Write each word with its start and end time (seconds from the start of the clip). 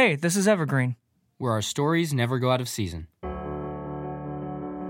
Hey, 0.00 0.16
this 0.16 0.34
is 0.34 0.48
Evergreen. 0.48 0.96
where 1.36 1.52
our 1.52 1.60
stories 1.60 2.14
never 2.14 2.38
go 2.38 2.50
out 2.50 2.62
of 2.62 2.70
season. 2.70 3.08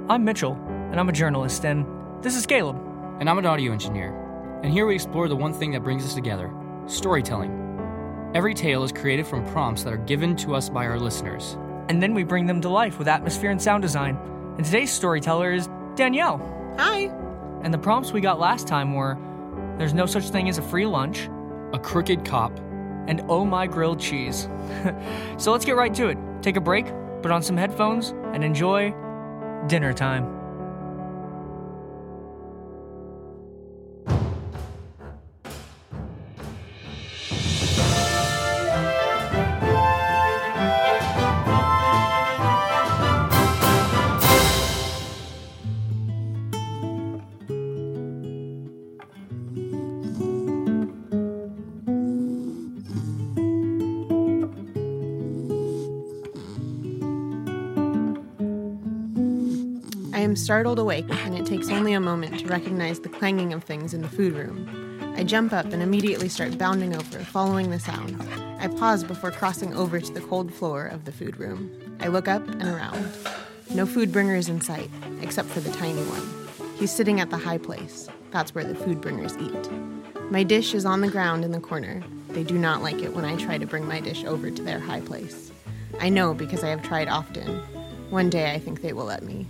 I'm 0.09 0.25
Mitchell, 0.25 0.53
and 0.93 1.01
I'm 1.01 1.09
a 1.09 1.13
journalist, 1.13 1.65
and 1.65 1.85
this 2.23 2.37
is 2.37 2.47
Caleb. 2.47 2.77
And 3.19 3.29
I'm 3.29 3.37
an 3.37 3.45
audio 3.45 3.73
engineer. 3.73 4.15
And 4.63 4.73
here 4.73 4.87
we 4.87 4.95
explore 4.95 5.27
the 5.27 5.35
one 5.35 5.53
thing 5.53 5.73
that 5.73 5.83
brings 5.83 6.05
us 6.05 6.15
together 6.15 6.55
storytelling. 6.87 7.51
Every 8.37 8.55
tale 8.55 8.85
is 8.85 8.93
created 8.93 9.27
from 9.27 9.45
prompts 9.47 9.83
that 9.83 9.93
are 9.93 9.97
given 9.97 10.37
to 10.37 10.55
us 10.55 10.69
by 10.69 10.87
our 10.87 11.01
listeners. 11.01 11.59
And 11.89 12.01
then 12.01 12.15
we 12.15 12.23
bring 12.23 12.47
them 12.47 12.61
to 12.61 12.69
life 12.69 12.97
with 12.97 13.09
atmosphere 13.09 13.51
and 13.51 13.61
sound 13.61 13.83
design. 13.83 14.17
And 14.59 14.65
today's 14.65 14.93
storyteller 14.93 15.53
is 15.53 15.69
Danielle. 15.97 16.39
Hi. 16.79 17.07
And 17.65 17.75
the 17.75 17.79
prompts 17.79 18.13
we 18.13 18.21
got 18.21 18.39
last 18.39 18.69
time 18.69 18.95
were 18.95 19.19
There's 19.77 19.93
no 19.93 20.07
such 20.07 20.31
thing 20.31 20.49
as 20.49 20.59
a 20.59 20.63
free 20.63 20.87
lunch, 20.87 21.29
A 21.73 21.81
crooked 21.81 22.25
cop, 22.25 22.57
and 23.07 23.23
Oh 23.29 23.45
My 23.45 23.67
Grilled 23.67 24.01
Cheese. 24.01 24.49
so 25.37 25.53
let's 25.53 25.65
get 25.65 25.77
right 25.77 25.95
to 25.95 26.09
it. 26.09 26.19
Take 26.43 26.57
a 26.57 26.61
break, 26.61 26.87
put 27.23 27.31
on 27.31 27.43
some 27.43 27.57
headphones, 27.57 28.11
and 28.33 28.43
enjoy 28.43 28.95
dinner 29.67 29.93
time. 29.93 30.40
Startled 60.51 60.81
awake, 60.81 61.07
and 61.09 61.39
it 61.39 61.47
takes 61.47 61.71
only 61.71 61.93
a 61.93 62.01
moment 62.01 62.41
to 62.41 62.47
recognize 62.49 62.99
the 62.99 63.09
clanging 63.09 63.53
of 63.53 63.63
things 63.63 63.95
in 63.95 64.03
the 64.03 64.09
food 64.09 64.33
room. 64.33 65.15
I 65.17 65.23
jump 65.23 65.53
up 65.53 65.67
and 65.67 65.81
immediately 65.81 66.29
start 66.29 66.59
bounding 66.59 66.93
over, 66.93 67.21
following 67.21 67.71
the 67.71 67.79
sound. 67.79 68.21
I 68.59 68.67
pause 68.67 69.05
before 69.05 69.31
crossing 69.31 69.73
over 69.75 70.01
to 70.01 70.13
the 70.13 70.21
cold 70.23 70.53
floor 70.53 70.87
of 70.87 71.05
the 71.05 71.13
food 71.13 71.39
room. 71.39 71.71
I 72.01 72.09
look 72.09 72.27
up 72.27 72.45
and 72.49 72.65
around. 72.65 73.17
No 73.73 73.87
food 73.87 74.11
bringer 74.11 74.35
is 74.35 74.49
in 74.49 74.61
sight, 74.61 74.91
except 75.23 75.49
for 75.51 75.61
the 75.61 75.71
tiny 75.71 76.03
one. 76.03 76.75
He's 76.81 76.91
sitting 76.91 77.21
at 77.21 77.31
the 77.31 77.39
high 77.39 77.59
place. 77.59 78.09
That's 78.33 78.53
where 78.53 78.65
the 78.65 78.75
food 78.75 79.01
bringers 79.01 79.39
eat. 79.39 79.71
My 80.33 80.43
dish 80.43 80.75
is 80.75 80.85
on 80.85 81.01
the 81.01 81.13
ground 81.13 81.45
in 81.45 81.53
the 81.53 81.61
corner. 81.61 82.03
They 82.31 82.43
do 82.43 82.59
not 82.59 82.83
like 82.83 83.03
it 83.03 83.15
when 83.15 83.25
I 83.25 83.37
try 83.37 83.57
to 83.57 83.67
bring 83.67 83.87
my 83.87 84.01
dish 84.01 84.25
over 84.25 84.51
to 84.51 84.63
their 84.65 84.81
high 84.81 85.03
place. 85.03 85.53
I 86.01 86.09
know 86.09 86.35
because 86.35 86.65
I 86.65 86.71
have 86.71 86.83
tried 86.83 87.07
often. 87.07 87.61
One 88.11 88.29
day 88.29 88.51
I 88.51 88.59
think 88.59 88.83
they 88.83 88.93
will 88.93 89.05
let 89.05 89.23
me. 89.23 89.47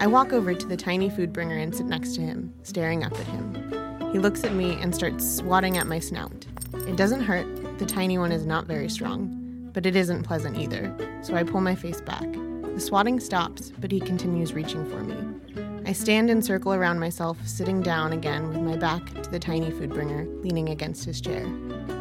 I 0.00 0.06
walk 0.06 0.32
over 0.32 0.54
to 0.54 0.66
the 0.66 0.78
tiny 0.78 1.10
food 1.10 1.30
bringer 1.30 1.58
and 1.58 1.76
sit 1.76 1.84
next 1.84 2.14
to 2.14 2.22
him, 2.22 2.54
staring 2.62 3.04
up 3.04 3.12
at 3.12 3.26
him. 3.26 4.10
He 4.12 4.18
looks 4.18 4.42
at 4.44 4.54
me 4.54 4.80
and 4.80 4.94
starts 4.94 5.36
swatting 5.36 5.76
at 5.76 5.86
my 5.86 5.98
snout. 5.98 6.46
It 6.88 6.96
doesn't 6.96 7.20
hurt, 7.20 7.78
the 7.78 7.84
tiny 7.84 8.16
one 8.16 8.32
is 8.32 8.46
not 8.46 8.64
very 8.64 8.88
strong, 8.88 9.68
but 9.74 9.84
it 9.84 9.94
isn't 9.94 10.22
pleasant 10.22 10.56
either, 10.56 10.90
so 11.20 11.34
I 11.34 11.42
pull 11.42 11.60
my 11.60 11.74
face 11.74 12.00
back. 12.00 12.32
The 12.32 12.80
swatting 12.80 13.20
stops, 13.20 13.72
but 13.78 13.92
he 13.92 14.00
continues 14.00 14.54
reaching 14.54 14.88
for 14.88 15.02
me. 15.02 15.82
I 15.84 15.92
stand 15.92 16.30
and 16.30 16.42
circle 16.42 16.72
around 16.72 16.98
myself, 16.98 17.36
sitting 17.46 17.82
down 17.82 18.14
again 18.14 18.48
with 18.48 18.62
my 18.62 18.78
back 18.78 19.04
to 19.22 19.30
the 19.30 19.38
tiny 19.38 19.70
food 19.70 19.90
bringer, 19.90 20.24
leaning 20.42 20.70
against 20.70 21.04
his 21.04 21.20
chair. 21.20 21.46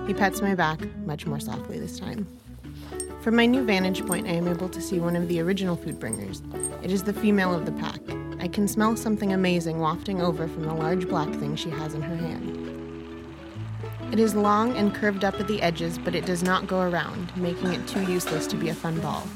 He 0.07 0.13
pets 0.13 0.41
my 0.41 0.55
back, 0.55 0.79
much 0.99 1.25
more 1.25 1.41
softly 1.41 1.77
this 1.77 1.99
time. 1.99 2.25
From 3.21 3.35
my 3.35 3.45
new 3.45 3.65
vantage 3.65 4.05
point, 4.05 4.27
I 4.27 4.31
am 4.31 4.47
able 4.47 4.69
to 4.69 4.81
see 4.81 4.97
one 4.97 5.17
of 5.17 5.27
the 5.27 5.41
original 5.41 5.75
food 5.75 5.99
bringers. 5.99 6.41
It 6.81 6.89
is 6.89 7.03
the 7.03 7.11
female 7.11 7.53
of 7.53 7.65
the 7.65 7.73
pack. 7.73 7.99
I 8.39 8.47
can 8.47 8.65
smell 8.65 8.95
something 8.95 9.33
amazing 9.33 9.79
wafting 9.79 10.21
over 10.21 10.47
from 10.47 10.63
the 10.63 10.73
large 10.73 11.05
black 11.05 11.29
thing 11.35 11.57
she 11.57 11.69
has 11.69 11.93
in 11.93 12.01
her 12.01 12.15
hand. 12.15 12.55
It 14.13 14.19
is 14.19 14.35
long 14.35 14.77
and 14.77 14.95
curved 14.95 15.25
up 15.25 15.37
at 15.37 15.49
the 15.49 15.61
edges, 15.61 15.97
but 15.97 16.15
it 16.15 16.25
does 16.25 16.43
not 16.43 16.65
go 16.65 16.79
around, 16.79 17.35
making 17.35 17.73
it 17.73 17.85
too 17.89 18.09
useless 18.09 18.47
to 18.47 18.55
be 18.55 18.69
a 18.69 18.73
fun 18.73 19.01
ball. 19.01 19.27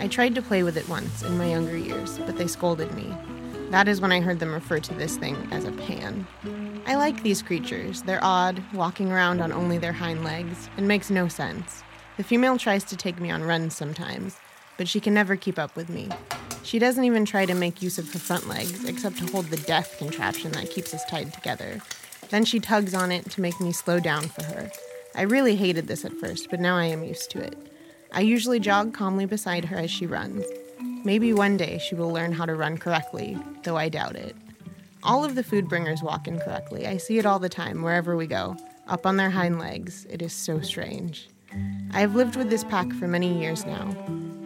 I 0.00 0.08
tried 0.08 0.34
to 0.34 0.42
play 0.42 0.64
with 0.64 0.76
it 0.76 0.88
once 0.88 1.22
in 1.22 1.38
my 1.38 1.48
younger 1.48 1.76
years, 1.76 2.18
but 2.18 2.36
they 2.36 2.48
scolded 2.48 2.92
me. 2.92 3.14
That 3.70 3.86
is 3.86 4.00
when 4.00 4.10
I 4.10 4.20
heard 4.20 4.40
them 4.40 4.52
refer 4.52 4.80
to 4.80 4.94
this 4.94 5.16
thing 5.16 5.36
as 5.52 5.64
a 5.64 5.70
pan. 5.72 6.26
I 6.86 6.96
like 6.96 7.22
these 7.22 7.42
creatures. 7.42 8.02
They're 8.02 8.24
odd, 8.24 8.60
walking 8.74 9.12
around 9.12 9.40
on 9.40 9.52
only 9.52 9.78
their 9.78 9.92
hind 9.92 10.24
legs. 10.24 10.68
It 10.76 10.82
makes 10.82 11.08
no 11.08 11.28
sense. 11.28 11.84
The 12.18 12.24
female 12.24 12.58
tries 12.58 12.82
to 12.84 12.96
take 12.96 13.20
me 13.20 13.30
on 13.30 13.44
runs 13.44 13.76
sometimes, 13.76 14.36
but 14.76 14.88
she 14.88 14.98
can 14.98 15.14
never 15.14 15.36
keep 15.36 15.56
up 15.56 15.76
with 15.76 15.88
me. 15.88 16.08
She 16.64 16.80
doesn't 16.80 17.04
even 17.04 17.24
try 17.24 17.46
to 17.46 17.54
make 17.54 17.80
use 17.80 17.96
of 17.96 18.12
her 18.12 18.18
front 18.18 18.48
legs, 18.48 18.84
except 18.84 19.18
to 19.18 19.26
hold 19.30 19.46
the 19.46 19.56
death 19.56 19.94
contraption 19.98 20.50
that 20.52 20.68
keeps 20.68 20.92
us 20.92 21.04
tied 21.04 21.32
together. 21.32 21.80
Then 22.30 22.44
she 22.44 22.58
tugs 22.58 22.92
on 22.92 23.12
it 23.12 23.30
to 23.30 23.40
make 23.40 23.60
me 23.60 23.70
slow 23.70 24.00
down 24.00 24.24
for 24.24 24.42
her. 24.42 24.68
I 25.14 25.22
really 25.22 25.54
hated 25.54 25.86
this 25.86 26.04
at 26.04 26.12
first, 26.12 26.50
but 26.50 26.58
now 26.58 26.76
I 26.76 26.86
am 26.86 27.04
used 27.04 27.30
to 27.30 27.38
it. 27.38 27.56
I 28.10 28.22
usually 28.22 28.58
jog 28.58 28.92
calmly 28.92 29.24
beside 29.24 29.66
her 29.66 29.76
as 29.76 29.90
she 29.90 30.04
runs. 30.04 30.44
Maybe 31.04 31.32
one 31.32 31.56
day 31.56 31.78
she 31.78 31.94
will 31.94 32.12
learn 32.12 32.32
how 32.32 32.46
to 32.46 32.56
run 32.56 32.78
correctly, 32.78 33.38
though 33.62 33.76
I 33.76 33.88
doubt 33.90 34.16
it. 34.16 34.34
All 35.04 35.24
of 35.24 35.36
the 35.36 35.44
food 35.44 35.68
bringers 35.68 36.02
walk 36.02 36.26
incorrectly. 36.26 36.84
I 36.84 36.96
see 36.96 37.18
it 37.18 37.26
all 37.26 37.38
the 37.38 37.48
time, 37.48 37.80
wherever 37.80 38.16
we 38.16 38.26
go. 38.26 38.56
Up 38.88 39.06
on 39.06 39.18
their 39.18 39.30
hind 39.30 39.60
legs. 39.60 40.04
It 40.10 40.20
is 40.20 40.32
so 40.32 40.60
strange. 40.60 41.28
I 41.92 42.00
have 42.00 42.14
lived 42.14 42.36
with 42.36 42.50
this 42.50 42.64
pack 42.64 42.92
for 42.92 43.08
many 43.08 43.38
years 43.40 43.64
now. 43.66 43.86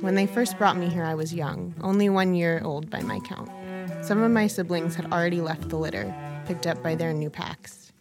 When 0.01 0.15
they 0.15 0.27
first 0.27 0.59
brought 0.59 0.77
me 0.77 0.89
here, 0.89 1.05
I 1.05 1.15
was 1.15 1.35
young, 1.35 1.75
only 1.81 2.09
one 2.09 2.35
year 2.35 2.61
old 2.65 2.91
by 2.91 3.03
my 3.03 3.21
count. 3.21 3.51
Some 4.05 4.23
of 4.23 4.31
my 4.31 4.47
siblings 4.47 4.95
had 4.95 5.13
already 5.13 5.41
left 5.41 5.69
the 5.69 5.77
litter, 5.77 6.15
picked 6.47 6.67
up 6.67 6.83
by 6.83 6.95
their 6.95 7.13
new 7.13 7.31
packs. 7.31 7.93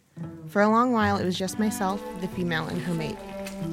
For 0.48 0.62
a 0.62 0.68
long 0.68 0.92
while, 0.92 1.16
it 1.16 1.24
was 1.24 1.38
just 1.38 1.58
myself, 1.58 2.02
the 2.20 2.28
female, 2.28 2.66
and 2.66 2.80
her 2.82 2.94
mate. 2.94 3.16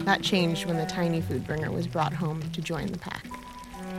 That 0.05 0.21
changed 0.21 0.65
when 0.65 0.77
the 0.77 0.85
tiny 0.85 1.21
food 1.21 1.45
bringer 1.45 1.71
was 1.71 1.87
brought 1.87 2.13
home 2.13 2.41
to 2.51 2.61
join 2.61 2.87
the 2.87 2.99
pack. 2.99 3.25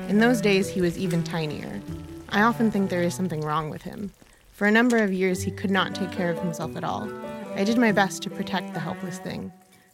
In 0.08 0.18
those 0.18 0.40
days, 0.40 0.68
he 0.68 0.80
was 0.80 0.98
even 0.98 1.22
tinier. 1.22 1.80
I 2.28 2.42
often 2.42 2.70
think 2.70 2.88
there 2.88 3.02
is 3.02 3.14
something 3.14 3.40
wrong 3.40 3.70
with 3.70 3.82
him. 3.82 4.12
For 4.52 4.66
a 4.66 4.70
number 4.70 4.98
of 4.98 5.12
years, 5.12 5.42
he 5.42 5.50
could 5.50 5.70
not 5.70 5.94
take 5.94 6.12
care 6.12 6.30
of 6.30 6.38
himself 6.38 6.76
at 6.76 6.84
all. 6.84 7.10
I 7.54 7.64
did 7.64 7.78
my 7.78 7.92
best 7.92 8.22
to 8.22 8.30
protect 8.30 8.74
the 8.74 8.80
helpless 8.80 9.18
thing. 9.18 9.52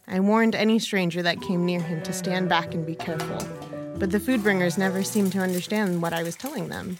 I 0.09 0.21
warned 0.21 0.55
any 0.55 0.79
stranger 0.79 1.21
that 1.21 1.41
came 1.41 1.65
near 1.65 1.81
him 1.81 2.01
to 2.03 2.13
stand 2.13 2.47
back 2.47 2.73
and 2.73 2.85
be 2.85 2.95
careful, 2.95 3.45
but 3.97 4.09
the 4.09 4.21
food 4.21 4.41
bringers 4.41 4.77
never 4.77 5.03
seemed 5.03 5.33
to 5.33 5.39
understand 5.39 6.01
what 6.01 6.13
I 6.13 6.23
was 6.23 6.37
telling 6.37 6.69
them. 6.69 6.97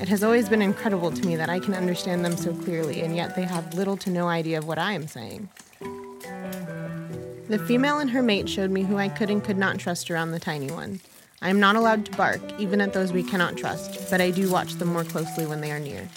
It 0.00 0.08
has 0.08 0.24
always 0.24 0.48
been 0.48 0.60
incredible 0.60 1.12
to 1.12 1.26
me 1.26 1.36
that 1.36 1.48
I 1.48 1.60
can 1.60 1.74
understand 1.74 2.24
them 2.24 2.36
so 2.36 2.52
clearly, 2.52 3.02
and 3.02 3.14
yet 3.14 3.36
they 3.36 3.42
have 3.42 3.74
little 3.74 3.96
to 3.98 4.10
no 4.10 4.26
idea 4.26 4.58
of 4.58 4.66
what 4.66 4.78
I 4.78 4.94
am 4.94 5.06
saying. 5.06 5.48
The 7.48 7.62
female 7.66 8.00
and 8.00 8.10
her 8.10 8.22
mate 8.22 8.48
showed 8.48 8.72
me 8.72 8.82
who 8.82 8.96
I 8.96 9.08
could 9.08 9.30
and 9.30 9.44
could 9.44 9.58
not 9.58 9.78
trust 9.78 10.10
around 10.10 10.32
the 10.32 10.40
tiny 10.40 10.72
one. 10.72 10.98
I 11.40 11.50
am 11.50 11.60
not 11.60 11.76
allowed 11.76 12.04
to 12.06 12.16
bark, 12.16 12.40
even 12.58 12.80
at 12.80 12.92
those 12.92 13.12
we 13.12 13.22
cannot 13.22 13.58
trust, 13.58 14.10
but 14.10 14.20
I 14.20 14.32
do 14.32 14.50
watch 14.50 14.74
them 14.74 14.92
more 14.92 15.04
closely 15.04 15.46
when 15.46 15.60
they 15.60 15.70
are 15.70 15.78
near. 15.78 16.08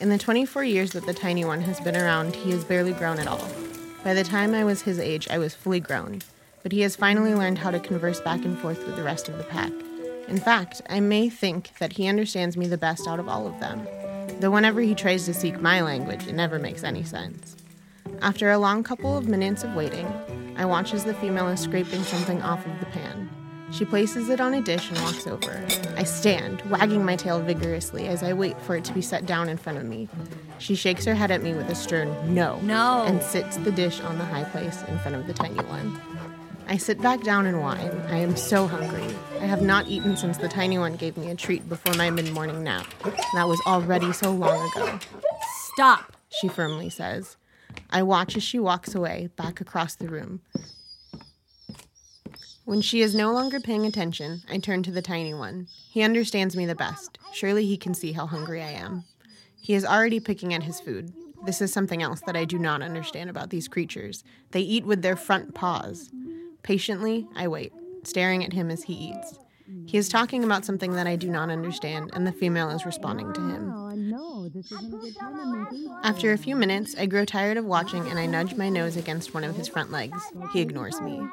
In 0.00 0.08
the 0.08 0.18
24 0.18 0.64
years 0.64 0.92
that 0.92 1.04
the 1.04 1.12
tiny 1.12 1.44
one 1.44 1.60
has 1.60 1.78
been 1.78 1.96
around, 1.96 2.34
he 2.34 2.52
has 2.52 2.64
barely 2.64 2.92
grown 2.92 3.18
at 3.18 3.26
all. 3.26 3.46
By 4.04 4.14
the 4.14 4.24
time 4.24 4.54
I 4.54 4.64
was 4.64 4.82
his 4.82 4.98
age, 4.98 5.28
I 5.28 5.38
was 5.38 5.54
fully 5.54 5.80
grown, 5.80 6.22
but 6.62 6.72
he 6.72 6.80
has 6.82 6.96
finally 6.96 7.34
learned 7.34 7.58
how 7.58 7.70
to 7.70 7.80
converse 7.80 8.20
back 8.20 8.44
and 8.44 8.56
forth 8.58 8.86
with 8.86 8.96
the 8.96 9.02
rest 9.02 9.28
of 9.28 9.36
the 9.36 9.44
pack. 9.44 9.72
In 10.28 10.38
fact, 10.38 10.80
I 10.88 11.00
may 11.00 11.28
think 11.28 11.76
that 11.78 11.94
he 11.94 12.06
understands 12.06 12.56
me 12.56 12.66
the 12.66 12.78
best 12.78 13.08
out 13.08 13.18
of 13.18 13.28
all 13.28 13.46
of 13.46 13.58
them, 13.60 13.86
though 14.40 14.50
whenever 14.50 14.80
he 14.80 14.94
tries 14.94 15.24
to 15.24 15.34
speak 15.34 15.60
my 15.60 15.80
language, 15.80 16.26
it 16.26 16.34
never 16.34 16.58
makes 16.58 16.84
any 16.84 17.02
sense. 17.02 17.56
After 18.22 18.50
a 18.50 18.58
long 18.58 18.82
couple 18.82 19.16
of 19.16 19.28
minutes 19.28 19.64
of 19.64 19.74
waiting, 19.74 20.06
I 20.56 20.64
watch 20.64 20.94
as 20.94 21.04
the 21.04 21.14
female 21.14 21.48
is 21.48 21.60
scraping 21.60 22.02
something 22.02 22.40
off 22.42 22.64
of 22.66 22.80
the 22.80 22.86
pan. 22.86 23.28
She 23.70 23.84
places 23.84 24.28
it 24.30 24.40
on 24.40 24.54
a 24.54 24.60
dish 24.62 24.88
and 24.90 24.98
walks 25.00 25.26
over. 25.26 25.64
I 25.96 26.02
stand, 26.04 26.62
wagging 26.70 27.04
my 27.04 27.16
tail 27.16 27.40
vigorously 27.40 28.06
as 28.08 28.22
I 28.22 28.32
wait 28.32 28.60
for 28.62 28.76
it 28.76 28.84
to 28.84 28.92
be 28.94 29.02
set 29.02 29.26
down 29.26 29.48
in 29.48 29.56
front 29.58 29.78
of 29.78 29.84
me. 29.84 30.08
She 30.58 30.74
shakes 30.74 31.04
her 31.04 31.14
head 31.14 31.30
at 31.30 31.42
me 31.42 31.54
with 31.54 31.68
a 31.68 31.74
stern 31.74 32.34
no, 32.34 32.58
No. 32.62 33.04
and 33.06 33.22
sits 33.22 33.56
the 33.58 33.70
dish 33.70 34.00
on 34.00 34.16
the 34.18 34.24
high 34.24 34.44
place 34.44 34.82
in 34.88 34.98
front 35.00 35.16
of 35.16 35.26
the 35.26 35.34
tiny 35.34 35.62
one. 35.64 36.00
I 36.66 36.76
sit 36.76 37.00
back 37.00 37.22
down 37.22 37.46
and 37.46 37.60
whine. 37.60 37.90
I 38.10 38.16
am 38.18 38.36
so 38.36 38.66
hungry. 38.66 39.14
I 39.40 39.44
have 39.46 39.62
not 39.62 39.86
eaten 39.88 40.16
since 40.16 40.36
the 40.38 40.48
tiny 40.48 40.78
one 40.78 40.96
gave 40.96 41.16
me 41.16 41.30
a 41.30 41.34
treat 41.34 41.66
before 41.68 41.94
my 41.94 42.10
mid 42.10 42.30
morning 42.32 42.62
nap. 42.64 42.86
That 43.34 43.48
was 43.48 43.60
already 43.66 44.12
so 44.12 44.30
long 44.32 44.70
ago, 44.72 44.98
Stop. 45.74 46.12
she 46.28 46.48
firmly 46.48 46.90
says. 46.90 47.36
I 47.90 48.02
watch 48.02 48.36
as 48.36 48.42
she 48.42 48.58
walks 48.58 48.94
away, 48.94 49.28
back 49.36 49.60
across 49.60 49.94
the 49.94 50.08
room. 50.08 50.40
When 52.68 52.82
she 52.82 53.00
is 53.00 53.14
no 53.14 53.32
longer 53.32 53.60
paying 53.60 53.86
attention, 53.86 54.42
I 54.46 54.58
turn 54.58 54.82
to 54.82 54.90
the 54.90 55.00
tiny 55.00 55.32
one. 55.32 55.68
He 55.88 56.02
understands 56.02 56.54
me 56.54 56.66
the 56.66 56.74
best. 56.74 57.18
Surely 57.32 57.64
he 57.64 57.78
can 57.78 57.94
see 57.94 58.12
how 58.12 58.26
hungry 58.26 58.62
I 58.62 58.72
am. 58.72 59.04
He 59.58 59.72
is 59.72 59.86
already 59.86 60.20
picking 60.20 60.52
at 60.52 60.64
his 60.64 60.78
food. 60.78 61.14
This 61.46 61.62
is 61.62 61.72
something 61.72 62.02
else 62.02 62.20
that 62.26 62.36
I 62.36 62.44
do 62.44 62.58
not 62.58 62.82
understand 62.82 63.30
about 63.30 63.48
these 63.48 63.68
creatures. 63.68 64.22
They 64.50 64.60
eat 64.60 64.84
with 64.84 65.00
their 65.00 65.16
front 65.16 65.54
paws. 65.54 66.10
Patiently, 66.62 67.26
I 67.34 67.48
wait. 67.48 67.72
staring 68.02 68.44
at 68.44 68.52
him 68.52 68.70
as 68.70 68.82
he 68.82 68.92
eats. 68.92 69.38
He 69.86 69.96
is 69.96 70.10
talking 70.10 70.44
about 70.44 70.66
something 70.66 70.92
that 70.92 71.06
I 71.06 71.16
do 71.16 71.30
not 71.30 71.48
understand, 71.48 72.10
and 72.12 72.26
the 72.26 72.32
female 72.32 72.68
is 72.68 72.84
responding 72.84 73.32
to 73.32 73.40
him. 73.40 73.72
After 76.02 76.34
a 76.34 76.38
few 76.38 76.54
minutes, 76.54 76.94
I 76.98 77.06
grow 77.06 77.24
tired 77.24 77.56
of 77.56 77.64
watching 77.64 78.06
and 78.10 78.18
I 78.18 78.26
nudge 78.26 78.56
my 78.56 78.68
nose 78.68 78.98
against 78.98 79.32
one 79.32 79.44
of 79.44 79.56
his 79.56 79.68
front 79.68 79.90
legs. 79.90 80.20
He 80.52 80.60
ignores 80.60 81.00
me. 81.00 81.26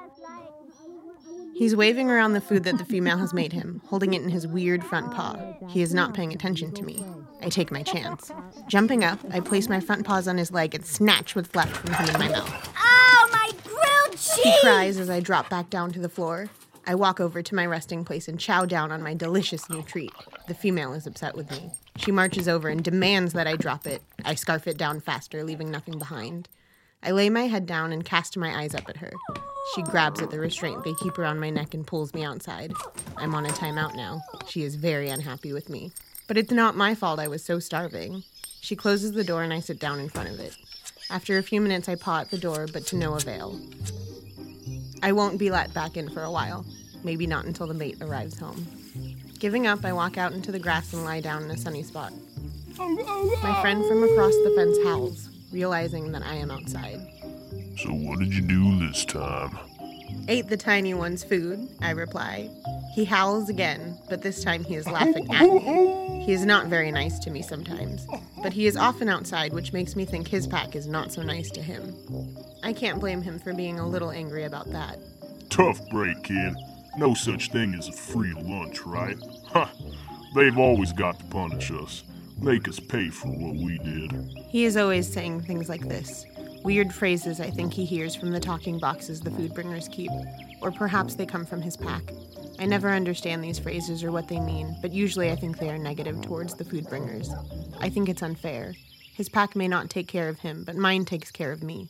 He's 1.55 1.73
waving 1.73 2.09
around 2.09 2.33
the 2.33 2.41
food 2.41 2.65
that 2.65 2.77
the 2.77 2.83
female 2.83 3.17
has 3.17 3.33
made 3.33 3.53
him, 3.53 3.81
holding 3.85 4.13
it 4.13 4.21
in 4.21 4.27
his 4.27 4.45
weird 4.45 4.83
front 4.83 5.13
paw. 5.13 5.37
He 5.69 5.81
is 5.81 5.93
not 5.93 6.13
paying 6.13 6.33
attention 6.33 6.73
to 6.73 6.83
me. 6.83 7.01
I 7.41 7.47
take 7.47 7.71
my 7.71 7.81
chance. 7.81 8.29
Jumping 8.67 9.05
up, 9.05 9.19
I 9.31 9.39
place 9.39 9.69
my 9.69 9.79
front 9.79 10.05
paws 10.05 10.27
on 10.27 10.37
his 10.37 10.51
leg 10.51 10.75
and 10.75 10.85
snatch 10.85 11.33
what's 11.33 11.55
left 11.55 11.77
from 11.77 11.93
him 11.93 12.13
in 12.13 12.19
my 12.19 12.27
mouth. 12.27 12.73
Oh, 12.77 13.29
my 13.31 13.51
grilled 13.63 14.19
cheese! 14.19 14.43
He 14.43 14.53
cries 14.59 14.99
as 14.99 15.09
I 15.09 15.21
drop 15.21 15.49
back 15.49 15.69
down 15.69 15.93
to 15.93 15.99
the 15.99 16.09
floor. 16.09 16.49
I 16.85 16.93
walk 16.95 17.21
over 17.21 17.41
to 17.41 17.55
my 17.55 17.65
resting 17.65 18.03
place 18.03 18.27
and 18.27 18.37
chow 18.37 18.65
down 18.65 18.91
on 18.91 19.01
my 19.01 19.13
delicious 19.13 19.69
new 19.69 19.81
treat. 19.81 20.11
The 20.49 20.53
female 20.53 20.91
is 20.91 21.07
upset 21.07 21.35
with 21.35 21.49
me. 21.51 21.71
She 21.95 22.11
marches 22.11 22.49
over 22.49 22.67
and 22.67 22.83
demands 22.83 23.31
that 23.31 23.47
I 23.47 23.55
drop 23.55 23.87
it. 23.87 24.01
I 24.25 24.35
scarf 24.35 24.67
it 24.67 24.77
down 24.77 24.99
faster, 24.99 25.41
leaving 25.41 25.71
nothing 25.71 25.97
behind. 25.97 26.49
I 27.01 27.11
lay 27.11 27.29
my 27.29 27.47
head 27.47 27.65
down 27.65 27.93
and 27.93 28.03
cast 28.03 28.35
my 28.35 28.59
eyes 28.59 28.75
up 28.75 28.89
at 28.89 28.97
her. 28.97 29.13
She 29.73 29.81
grabs 29.81 30.21
at 30.21 30.29
the 30.29 30.39
restraint 30.39 30.83
they 30.83 30.93
keep 30.93 31.17
around 31.17 31.39
my 31.39 31.49
neck 31.49 31.73
and 31.73 31.87
pulls 31.87 32.13
me 32.13 32.23
outside. 32.23 32.71
I'm 33.17 33.33
on 33.33 33.45
a 33.45 33.49
timeout 33.49 33.95
now. 33.95 34.21
She 34.47 34.63
is 34.63 34.75
very 34.75 35.09
unhappy 35.09 35.53
with 35.53 35.69
me. 35.69 35.91
But 36.27 36.37
it's 36.37 36.51
not 36.51 36.75
my 36.75 36.93
fault 36.95 37.19
I 37.19 37.27
was 37.27 37.43
so 37.43 37.59
starving. 37.59 38.23
She 38.61 38.75
closes 38.75 39.13
the 39.13 39.23
door 39.23 39.43
and 39.43 39.53
I 39.53 39.59
sit 39.59 39.79
down 39.79 39.99
in 39.99 40.09
front 40.09 40.29
of 40.29 40.39
it. 40.39 40.55
After 41.09 41.37
a 41.37 41.43
few 41.43 41.61
minutes, 41.61 41.87
I 41.89 41.95
paw 41.95 42.21
at 42.21 42.31
the 42.31 42.37
door, 42.37 42.67
but 42.71 42.85
to 42.87 42.95
no 42.95 43.15
avail. 43.15 43.59
I 45.03 45.11
won't 45.11 45.39
be 45.39 45.51
let 45.51 45.73
back 45.73 45.97
in 45.97 46.09
for 46.09 46.23
a 46.23 46.31
while. 46.31 46.65
Maybe 47.03 47.27
not 47.27 47.45
until 47.45 47.67
the 47.67 47.73
mate 47.73 47.97
arrives 48.01 48.39
home. 48.39 48.65
Giving 49.39 49.67
up, 49.67 49.85
I 49.85 49.93
walk 49.93 50.17
out 50.17 50.33
into 50.33 50.51
the 50.51 50.59
grass 50.59 50.93
and 50.93 51.03
lie 51.03 51.21
down 51.21 51.43
in 51.43 51.51
a 51.51 51.57
sunny 51.57 51.83
spot. 51.83 52.11
My 52.77 53.57
friend 53.61 53.85
from 53.85 54.03
across 54.03 54.33
the 54.33 54.53
fence 54.55 54.77
howls, 54.83 55.29
realizing 55.51 56.11
that 56.11 56.23
I 56.23 56.35
am 56.35 56.49
outside. 56.49 56.99
So 57.85 57.91
what 57.91 58.17
did 58.17 58.33
you 58.33 58.41
do 58.41 58.79
this 58.79 59.05
time? 59.05 59.59
Ate 60.27 60.47
the 60.47 60.57
tiny 60.57 60.95
one's 60.95 61.23
food, 61.23 61.69
I 61.81 61.91
reply. 61.91 62.49
He 62.95 63.05
howls 63.05 63.47
again, 63.47 63.99
but 64.09 64.23
this 64.23 64.43
time 64.43 64.63
he 64.63 64.73
is 64.73 64.87
oh, 64.87 64.91
laughing 64.91 65.31
at 65.31 65.43
me. 65.43 66.23
He 66.25 66.31
is 66.31 66.47
not 66.47 66.65
very 66.65 66.91
nice 66.91 67.19
to 67.19 67.29
me 67.29 67.43
sometimes, 67.43 68.07
but 68.41 68.53
he 68.53 68.65
is 68.65 68.75
often 68.75 69.07
outside, 69.07 69.53
which 69.53 69.71
makes 69.71 69.95
me 69.95 70.03
think 70.03 70.27
his 70.27 70.47
pack 70.47 70.75
is 70.75 70.87
not 70.87 71.11
so 71.11 71.21
nice 71.21 71.51
to 71.51 71.61
him. 71.61 71.95
I 72.63 72.73
can't 72.73 72.99
blame 72.99 73.21
him 73.21 73.37
for 73.37 73.53
being 73.53 73.77
a 73.77 73.87
little 73.87 74.09
angry 74.09 74.45
about 74.45 74.71
that. 74.71 74.97
Tough 75.51 75.79
break, 75.89 76.23
kid. 76.23 76.55
No 76.97 77.13
such 77.13 77.51
thing 77.51 77.75
as 77.75 77.87
a 77.87 77.93
free 77.93 78.33
lunch, 78.33 78.81
right? 78.81 79.17
Ha! 79.49 79.71
They've 80.33 80.57
always 80.57 80.91
got 80.91 81.19
to 81.19 81.25
punish 81.25 81.69
us. 81.69 82.03
Make 82.41 82.67
us 82.67 82.79
pay 82.79 83.09
for 83.09 83.27
what 83.27 83.55
we 83.55 83.77
did. 83.77 84.11
He 84.49 84.65
is 84.65 84.75
always 84.75 85.11
saying 85.11 85.41
things 85.41 85.69
like 85.69 85.87
this. 85.87 86.25
Weird 86.65 86.91
phrases 86.91 87.39
I 87.39 87.51
think 87.51 87.75
he 87.75 87.85
hears 87.85 88.15
from 88.15 88.31
the 88.31 88.39
talking 88.39 88.79
boxes 88.79 89.21
the 89.21 89.29
food 89.29 89.53
bringers 89.53 89.87
keep, 89.87 90.09
or 90.61 90.71
perhaps 90.71 91.13
they 91.13 91.27
come 91.27 91.45
from 91.45 91.61
his 91.61 91.77
pack. 91.77 92.01
I 92.57 92.65
never 92.65 92.89
understand 92.89 93.43
these 93.43 93.59
phrases 93.59 94.03
or 94.03 94.11
what 94.11 94.27
they 94.27 94.39
mean, 94.39 94.75
but 94.81 94.91
usually 94.91 95.29
I 95.29 95.35
think 95.35 95.59
they 95.59 95.69
are 95.69 95.77
negative 95.77 96.23
towards 96.23 96.55
the 96.55 96.65
food 96.65 96.89
bringers. 96.89 97.29
I 97.79 97.89
think 97.89 98.09
it's 98.09 98.23
unfair. 98.23 98.73
His 99.13 99.29
pack 99.29 99.55
may 99.55 99.67
not 99.67 99.91
take 99.91 100.07
care 100.07 100.27
of 100.27 100.39
him, 100.39 100.63
but 100.65 100.75
mine 100.75 101.05
takes 101.05 101.29
care 101.29 101.51
of 101.51 101.61
me. 101.61 101.87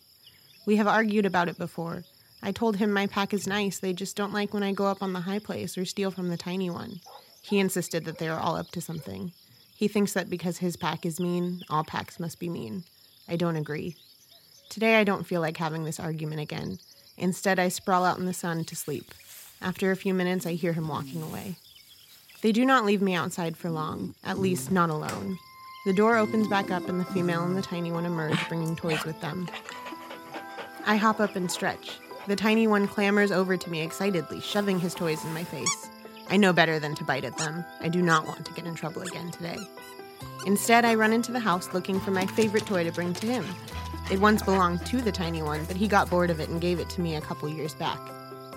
We 0.65 0.75
have 0.75 0.87
argued 0.87 1.25
about 1.25 1.47
it 1.47 1.57
before. 1.57 2.03
I 2.43 2.51
told 2.51 2.75
him 2.75 2.91
my 2.91 3.07
pack 3.07 3.33
is 3.33 3.47
nice, 3.47 3.79
they 3.79 3.93
just 3.93 4.17
don't 4.17 4.33
like 4.33 4.53
when 4.53 4.61
I 4.61 4.73
go 4.73 4.87
up 4.87 5.01
on 5.01 5.13
the 5.13 5.21
high 5.21 5.39
place 5.39 5.77
or 5.77 5.85
steal 5.85 6.11
from 6.11 6.27
the 6.27 6.35
tiny 6.35 6.69
one. 6.69 6.99
He 7.41 7.59
insisted 7.59 8.03
that 8.03 8.17
they 8.17 8.27
are 8.27 8.41
all 8.41 8.57
up 8.57 8.71
to 8.71 8.81
something. 8.81 9.31
He 9.73 9.87
thinks 9.87 10.11
that 10.11 10.29
because 10.29 10.57
his 10.57 10.75
pack 10.75 11.05
is 11.05 11.17
mean, 11.17 11.61
all 11.69 11.85
packs 11.85 12.19
must 12.19 12.41
be 12.41 12.49
mean. 12.49 12.83
I 13.29 13.37
don't 13.37 13.55
agree. 13.55 13.95
Today 14.69 14.95
I 14.95 15.03
don't 15.03 15.25
feel 15.25 15.41
like 15.41 15.57
having 15.57 15.85
this 15.85 15.99
argument 15.99 16.41
again. 16.41 16.79
Instead, 17.17 17.59
I 17.59 17.69
sprawl 17.69 18.03
out 18.03 18.17
in 18.17 18.25
the 18.25 18.33
sun 18.33 18.65
to 18.65 18.75
sleep. 18.75 19.13
After 19.61 19.91
a 19.91 19.95
few 19.95 20.13
minutes, 20.13 20.45
I 20.45 20.53
hear 20.53 20.73
him 20.73 20.87
walking 20.87 21.21
away. 21.21 21.55
They 22.41 22.51
do 22.51 22.65
not 22.65 22.85
leave 22.85 23.01
me 23.01 23.15
outside 23.15 23.55
for 23.55 23.69
long, 23.69 24.15
at 24.23 24.39
least 24.39 24.71
not 24.71 24.89
alone. 24.89 25.37
The 25.85 25.93
door 25.93 26.17
opens 26.17 26.47
back 26.47 26.71
up, 26.71 26.89
and 26.89 26.99
the 26.99 27.05
female 27.05 27.43
and 27.43 27.55
the 27.55 27.61
tiny 27.61 27.91
one 27.91 28.05
emerge, 28.05 28.47
bringing 28.49 28.75
toys 28.75 29.05
with 29.05 29.19
them. 29.21 29.47
I 30.85 30.97
hop 30.97 31.19
up 31.19 31.35
and 31.35 31.49
stretch. 31.49 31.99
The 32.27 32.35
tiny 32.35 32.67
one 32.67 32.87
clambers 32.87 33.31
over 33.31 33.55
to 33.55 33.69
me 33.69 33.81
excitedly, 33.81 34.41
shoving 34.41 34.79
his 34.79 34.93
toys 34.93 35.23
in 35.23 35.33
my 35.33 35.43
face. 35.43 35.89
I 36.29 36.37
know 36.37 36.53
better 36.53 36.79
than 36.79 36.95
to 36.95 37.03
bite 37.03 37.23
at 37.23 37.37
them. 37.37 37.63
I 37.79 37.87
do 37.87 38.01
not 38.01 38.25
want 38.25 38.45
to 38.45 38.53
get 38.53 38.65
in 38.65 38.75
trouble 38.75 39.03
again 39.03 39.31
today. 39.31 39.57
Instead, 40.45 40.85
I 40.85 40.95
run 40.95 41.13
into 41.13 41.31
the 41.31 41.39
house 41.39 41.73
looking 41.73 41.99
for 41.99 42.11
my 42.11 42.25
favorite 42.25 42.65
toy 42.65 42.83
to 42.83 42.91
bring 42.91 43.13
to 43.15 43.27
him. 43.27 43.45
It 44.11 44.19
once 44.19 44.43
belonged 44.43 44.85
to 44.85 45.01
the 45.01 45.11
tiny 45.11 45.41
one, 45.41 45.65
but 45.65 45.75
he 45.75 45.87
got 45.87 46.09
bored 46.09 46.29
of 46.29 46.39
it 46.39 46.49
and 46.49 46.61
gave 46.61 46.79
it 46.79 46.89
to 46.91 47.01
me 47.01 47.15
a 47.15 47.21
couple 47.21 47.49
years 47.49 47.73
back. 47.73 47.99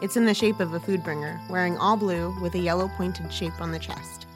It's 0.02 0.16
in 0.16 0.26
the 0.26 0.34
shape 0.34 0.60
of 0.60 0.74
a 0.74 0.80
food 0.80 1.02
bringer, 1.02 1.40
wearing 1.48 1.78
all 1.78 1.96
blue 1.96 2.38
with 2.40 2.54
a 2.54 2.58
yellow 2.58 2.88
pointed 2.96 3.32
shape 3.32 3.60
on 3.60 3.72
the 3.72 3.78
chest. 3.78 4.26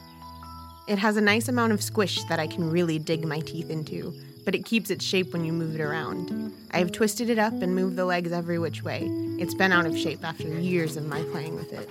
It 0.87 0.97
has 0.97 1.15
a 1.15 1.21
nice 1.21 1.47
amount 1.47 1.71
of 1.71 1.81
squish 1.81 2.23
that 2.23 2.39
I 2.39 2.47
can 2.47 2.69
really 2.69 2.99
dig 2.99 3.25
my 3.25 3.39
teeth 3.39 3.69
into, 3.69 4.13
but 4.43 4.55
it 4.55 4.65
keeps 4.65 4.89
its 4.89 5.05
shape 5.05 5.31
when 5.31 5.45
you 5.45 5.53
move 5.53 5.75
it 5.75 5.81
around. 5.81 6.51
I 6.71 6.79
have 6.79 6.91
twisted 6.91 7.29
it 7.29 7.39
up 7.39 7.53
and 7.61 7.73
moved 7.73 7.95
the 7.95 8.05
legs 8.05 8.31
every 8.31 8.59
which 8.59 8.83
way. 8.83 9.07
It's 9.39 9.53
been 9.53 9.71
out 9.71 9.85
of 9.85 9.97
shape 9.97 10.25
after 10.25 10.47
years 10.47 10.97
of 10.97 11.05
my 11.05 11.21
playing 11.31 11.55
with 11.55 11.71
it. 11.71 11.89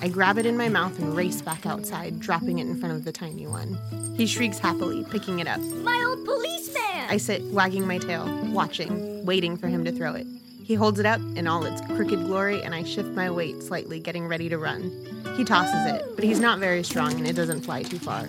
I 0.00 0.08
grab 0.08 0.38
it 0.38 0.46
in 0.46 0.56
my 0.56 0.68
mouth 0.68 0.98
and 0.98 1.16
race 1.16 1.40
back 1.40 1.66
outside, 1.66 2.20
dropping 2.20 2.58
it 2.58 2.66
in 2.66 2.78
front 2.78 2.94
of 2.94 3.04
the 3.04 3.12
tiny 3.12 3.46
one. 3.46 3.78
He 4.16 4.26
shrieks 4.26 4.58
happily, 4.58 5.04
picking 5.10 5.38
it 5.38 5.46
up. 5.46 5.60
My 5.60 6.02
old 6.06 6.24
policeman! 6.24 7.06
I 7.08 7.16
sit, 7.16 7.42
wagging 7.44 7.86
my 7.86 7.98
tail, 7.98 8.26
watching, 8.52 9.24
waiting 9.24 9.56
for 9.56 9.68
him 9.68 9.84
to 9.84 9.92
throw 9.92 10.14
it. 10.14 10.26
He 10.62 10.74
holds 10.74 10.98
it 10.98 11.06
up 11.06 11.20
in 11.36 11.46
all 11.46 11.64
its 11.64 11.80
crooked 11.82 12.20
glory, 12.26 12.62
and 12.62 12.74
I 12.74 12.84
shift 12.84 13.10
my 13.10 13.30
weight 13.30 13.62
slightly, 13.62 14.00
getting 14.00 14.26
ready 14.26 14.48
to 14.48 14.58
run. 14.58 14.90
He 15.36 15.44
tosses 15.44 15.92
it, 15.92 16.14
but 16.14 16.24
he's 16.24 16.40
not 16.40 16.58
very 16.58 16.82
strong 16.84 17.12
and 17.14 17.26
it 17.26 17.34
doesn't 17.34 17.62
fly 17.62 17.82
too 17.82 17.98
far. 17.98 18.26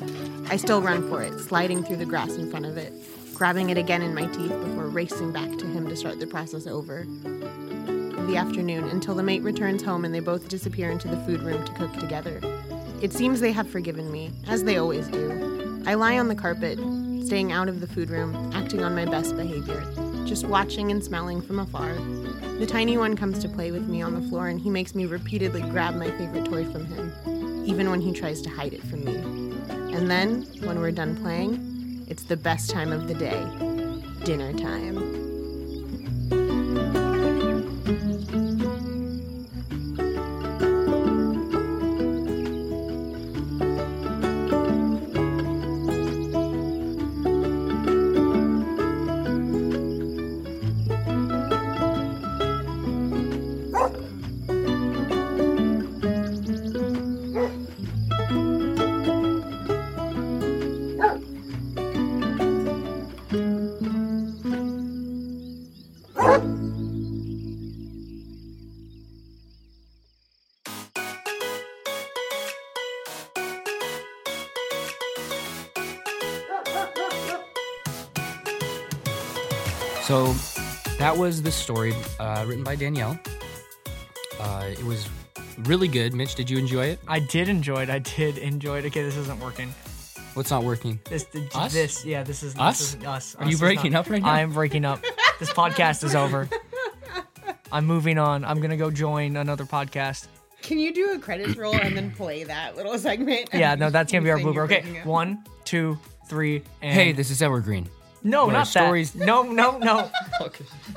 I 0.50 0.58
still 0.58 0.82
run 0.82 1.08
for 1.10 1.22
it, 1.22 1.40
sliding 1.40 1.84
through 1.84 1.98
the 1.98 2.06
grass 2.06 2.36
in 2.36 2.50
front 2.50 2.66
of 2.66 2.78
it, 2.78 2.92
grabbing 3.34 3.70
it 3.70 3.78
again 3.78 4.02
in 4.02 4.16
my 4.16 4.26
teeth 4.26 4.50
before 4.50 4.88
racing 4.88 5.32
back 5.32 5.50
to 5.58 5.66
him 5.66 5.88
to 5.88 5.96
start 5.96 6.20
the 6.20 6.28
process 6.28 6.68
over. 6.68 7.06
The 8.28 8.38
afternoon 8.38 8.86
until 8.86 9.14
the 9.14 9.22
mate 9.22 9.44
returns 9.44 9.84
home 9.84 10.04
and 10.04 10.14
they 10.14 10.20
both 10.20 10.48
disappear 10.48 10.90
into 10.90 11.08
the 11.08 11.18
food 11.26 11.42
room 11.42 11.64
to 11.64 11.74
cook 11.74 11.94
together. 12.00 12.40
It 13.02 13.14
seems 13.14 13.40
they 13.40 13.52
have 13.52 13.70
forgiven 13.70 14.12
me, 14.12 14.32
as 14.48 14.64
they 14.64 14.78
always 14.78 15.08
do. 15.08 15.84
I 15.86 15.94
lie 15.94 16.18
on 16.18 16.28
the 16.28 16.36
carpet, 16.36 16.80
staying 17.24 17.52
out 17.52 17.70
of 17.70 17.82
the 17.82 17.88
food 17.88 18.10
room, 18.10 18.52
acting 18.54 18.84
on 18.84 18.96
my 18.96 19.06
best 19.06 19.38
behavior, 19.38 19.86
just 20.26 20.46
watching 20.46 20.90
and 20.90 21.04
smelling 21.04 21.40
from 21.40 21.60
afar. 21.60 21.94
The 22.58 22.66
tiny 22.66 22.98
one 22.98 23.16
comes 23.16 23.38
to 23.40 23.50
play 23.50 23.70
with 23.72 23.88
me 23.88 24.02
on 24.02 24.16
the 24.16 24.28
floor 24.28 24.48
and 24.48 24.60
he 24.60 24.72
makes 24.72 24.96
me 24.96 25.06
repeatedly 25.06 25.62
grab 25.62 25.96
my 25.96 26.10
favorite 26.10 26.46
toy 26.46 26.66
from 26.66 26.86
him, 26.86 27.64
even 27.68 27.92
when 27.92 28.02
he 28.02 28.12
tries 28.12 28.42
to 28.42 28.50
hide 28.50 28.74
it 28.74 28.82
from 28.84 29.06
me. 29.06 29.18
And 29.96 30.10
then, 30.10 30.48
when 30.64 30.80
we're 30.80 30.92
done 30.92 31.16
playing, 31.16 32.06
it's 32.08 32.24
the 32.24 32.38
best 32.38 32.72
time 32.72 32.92
of 32.92 33.08
the 33.08 33.14
day 33.14 33.46
dinner 34.24 34.52
time. 34.54 35.25
That 81.16 81.22
was 81.22 81.42
the 81.42 81.52
story 81.52 81.94
uh, 82.20 82.44
written 82.46 82.64
by 82.64 82.76
Danielle. 82.76 83.18
Uh, 84.38 84.66
it 84.70 84.84
was 84.84 85.08
really 85.60 85.88
good. 85.88 86.14
Mitch, 86.14 86.36
did 86.36 86.50
you 86.50 86.58
enjoy 86.58 86.88
it? 86.88 87.00
I 87.08 87.20
did 87.20 87.48
enjoy 87.48 87.84
it. 87.84 87.90
I 87.90 88.00
did 88.00 88.38
enjoy 88.38 88.80
it. 88.80 88.86
Okay, 88.88 89.02
this 89.02 89.16
isn't 89.16 89.40
working. 89.40 89.74
What's 90.34 90.52
not 90.52 90.64
working? 90.66 91.00
This, 91.10 91.26
Us? 91.56 91.72
this, 91.74 92.04
yeah, 92.04 92.24
this 92.24 92.44
is 92.44 92.58
Us? 92.58 92.80
This 92.80 92.96
is 92.96 93.06
us. 93.06 93.36
Are 93.36 93.46
Us 93.46 93.52
you 93.52 93.58
breaking 93.58 93.94
not- 93.94 94.08
up 94.08 94.12
right 94.12 94.22
now? 94.22 94.30
I 94.30 94.42
am 94.42 94.52
breaking 94.52 94.84
up. 94.84 95.02
this 95.40 95.50
podcast 95.54 96.04
is 96.04 96.16
over. 96.16 96.50
I'm 97.72 97.86
moving 97.86 98.18
on. 98.18 98.44
I'm 98.44 98.60
gonna 98.60 98.76
go 98.76 98.92
join 98.92 99.38
another 99.38 99.64
podcast. 99.64 100.28
Can 100.62 100.80
you 100.80 100.94
do 100.94 101.14
a 101.14 101.20
credits 101.20 101.56
roll 101.56 101.76
and 101.76 101.96
then 101.96 102.12
play 102.12 102.44
that 102.44 102.76
little 102.76 102.98
segment? 103.00 103.50
Yeah, 103.54 103.76
no, 103.76 103.90
that's 103.90 104.12
gonna 104.12 104.24
be 104.26 104.32
our 104.32 104.38
Saying 104.42 104.54
blooper. 104.54 104.64
Okay, 104.66 105.02
one, 105.06 105.46
two, 105.64 105.98
three, 106.28 106.62
and 106.82 106.94
Hey, 106.94 107.14
this 107.14 107.32
is 107.32 107.42
Evergreen. 107.42 107.90
No, 108.26 108.46
where 108.48 108.54
not 108.54 108.68
stories- 108.68 109.12
that. 109.12 109.26
No, 109.26 109.44
no, 109.44 109.78
no. 109.78 110.10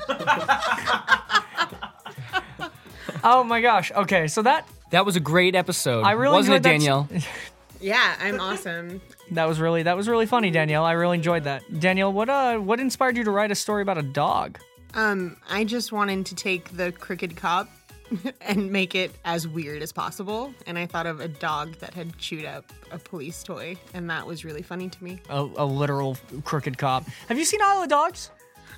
oh 3.23 3.43
my 3.43 3.61
gosh. 3.61 3.91
Okay, 3.91 4.27
so 4.27 4.41
that 4.41 4.67
That 4.91 5.05
was 5.05 5.15
a 5.15 5.19
great 5.19 5.55
episode. 5.55 6.01
I 6.03 6.13
really 6.13 6.35
wasn't 6.35 6.65
it, 6.65 6.71
enjoyed 6.71 7.07
that- 7.09 7.09
Danielle? 7.09 7.29
Yeah, 7.81 8.13
I'm 8.19 8.41
awesome. 8.41 8.99
that 9.31 9.47
was 9.47 9.57
really 9.61 9.83
that 9.83 9.95
was 9.95 10.09
really 10.09 10.25
funny, 10.25 10.51
Danielle. 10.51 10.83
I 10.83 10.91
really 10.91 11.15
enjoyed 11.15 11.45
that. 11.45 11.63
Danielle, 11.79 12.11
what 12.11 12.29
uh 12.29 12.57
what 12.57 12.81
inspired 12.81 13.15
you 13.15 13.23
to 13.23 13.31
write 13.31 13.51
a 13.51 13.55
story 13.55 13.81
about 13.81 13.97
a 13.97 14.03
dog? 14.03 14.59
Um, 14.95 15.37
I 15.49 15.63
just 15.63 15.93
wanted 15.93 16.25
to 16.25 16.35
take 16.35 16.75
the 16.75 16.91
crooked 16.91 17.37
cop 17.37 17.69
and 18.41 18.71
make 18.71 18.95
it 18.95 19.11
as 19.25 19.47
weird 19.47 19.81
as 19.81 19.91
possible. 19.91 20.53
And 20.65 20.77
I 20.77 20.85
thought 20.85 21.05
of 21.05 21.19
a 21.19 21.27
dog 21.27 21.75
that 21.79 21.93
had 21.93 22.17
chewed 22.17 22.45
up 22.45 22.71
a 22.91 22.99
police 22.99 23.43
toy, 23.43 23.77
and 23.93 24.09
that 24.09 24.25
was 24.25 24.43
really 24.45 24.61
funny 24.61 24.89
to 24.89 25.03
me. 25.03 25.19
A, 25.29 25.41
a 25.41 25.65
literal 25.65 26.17
crooked 26.43 26.77
cop. 26.77 27.07
Have 27.27 27.37
you 27.37 27.45
seen 27.45 27.59
Isle 27.63 27.83
of 27.83 27.89
Dogs? 27.89 28.31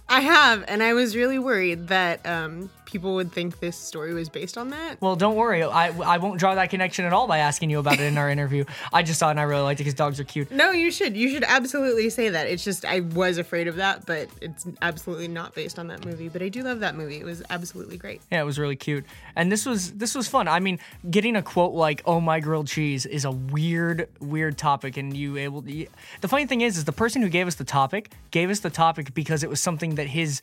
I 0.10 0.22
have, 0.22 0.66
and 0.68 0.84
I 0.84 0.94
was 0.94 1.16
really 1.16 1.40
worried 1.40 1.88
that 1.88 2.26
um, 2.26 2.70
people 2.92 3.16
would 3.16 3.32
think 3.32 3.60
this 3.60 3.78
story 3.78 4.14
was 4.14 4.28
based 4.28 4.58
on 4.58 4.70
that. 4.72 5.00
Well, 5.00 5.16
don't 5.16 5.36
worry. 5.36 5.64
I, 5.64 5.88
I 5.88 6.18
won't 6.18 6.38
draw 6.38 6.54
that 6.56 6.70
connection 6.70 7.06
at 7.06 7.14
all 7.14 7.28
by 7.28 7.38
asking 7.38 7.70
you 7.70 7.80
about 7.80 7.94
it 7.94 8.02
in 8.02 8.18
our 8.18 8.30
interview. 8.30 8.66
I 8.92 9.02
just 9.02 9.20
saw 9.20 9.30
it 9.30 9.32
and 9.32 9.40
I 9.40 9.44
really 9.44 9.62
liked 9.62 9.80
it 9.80 9.86
because 9.86 9.94
dogs 9.94 10.20
are 10.20 10.26
cute. 10.26 10.52
No, 10.52 10.72
you 10.72 10.92
should. 10.92 11.16
You 11.16 11.30
should 11.30 11.46
absolutely 11.46 12.10
say 12.10 12.30
that. 12.30 12.48
It's 12.48 12.64
just 12.64 12.84
I 12.84 13.00
was 13.00 13.38
afraid 13.38 13.70
of 13.70 13.78
that, 13.78 14.06
but 14.06 14.28
it's 14.42 14.68
absolutely 14.82 15.30
not 15.30 15.56
based 15.56 15.80
on 15.80 15.88
that 15.88 16.06
movie. 16.06 16.28
But 16.28 16.42
I 16.42 16.50
do 16.50 16.64
love 16.64 16.82
that 16.82 16.96
movie. 16.96 17.18
It 17.18 17.26
was 17.26 17.42
absolutely 17.50 17.98
great. 17.98 18.22
Yeah, 18.30 18.42
it 18.42 18.46
was 18.46 18.60
really 18.60 18.76
cute. 18.76 19.06
And 19.38 19.50
this 19.50 19.66
was 19.66 19.94
this 19.94 20.14
was 20.14 20.28
fun. 20.28 20.50
I 20.50 20.60
mean, 20.60 20.78
getting 21.10 21.38
a 21.38 21.42
quote 21.42 21.74
like 21.74 22.02
"Oh 22.06 22.20
my 22.20 22.42
grilled 22.42 22.68
cheese" 22.68 23.06
is 23.06 23.24
a 23.24 23.32
weird 23.32 24.10
weird 24.20 24.58
topic 24.58 24.98
and 24.98 25.16
you 25.16 25.38
able 25.38 25.62
to, 25.62 25.88
The 26.20 26.28
funny 26.28 26.46
thing 26.46 26.60
is 26.60 26.78
is 26.78 26.84
the 26.84 26.92
person 26.92 27.22
who 27.22 27.30
gave 27.30 27.48
us 27.48 27.56
the 27.56 27.64
topic 27.64 28.12
gave 28.32 28.50
us 28.50 28.60
the 28.60 28.70
topic 28.70 29.14
because 29.14 29.44
it 29.44 29.50
was 29.50 29.62
something 29.62 29.81
that 29.90 30.08
his 30.08 30.42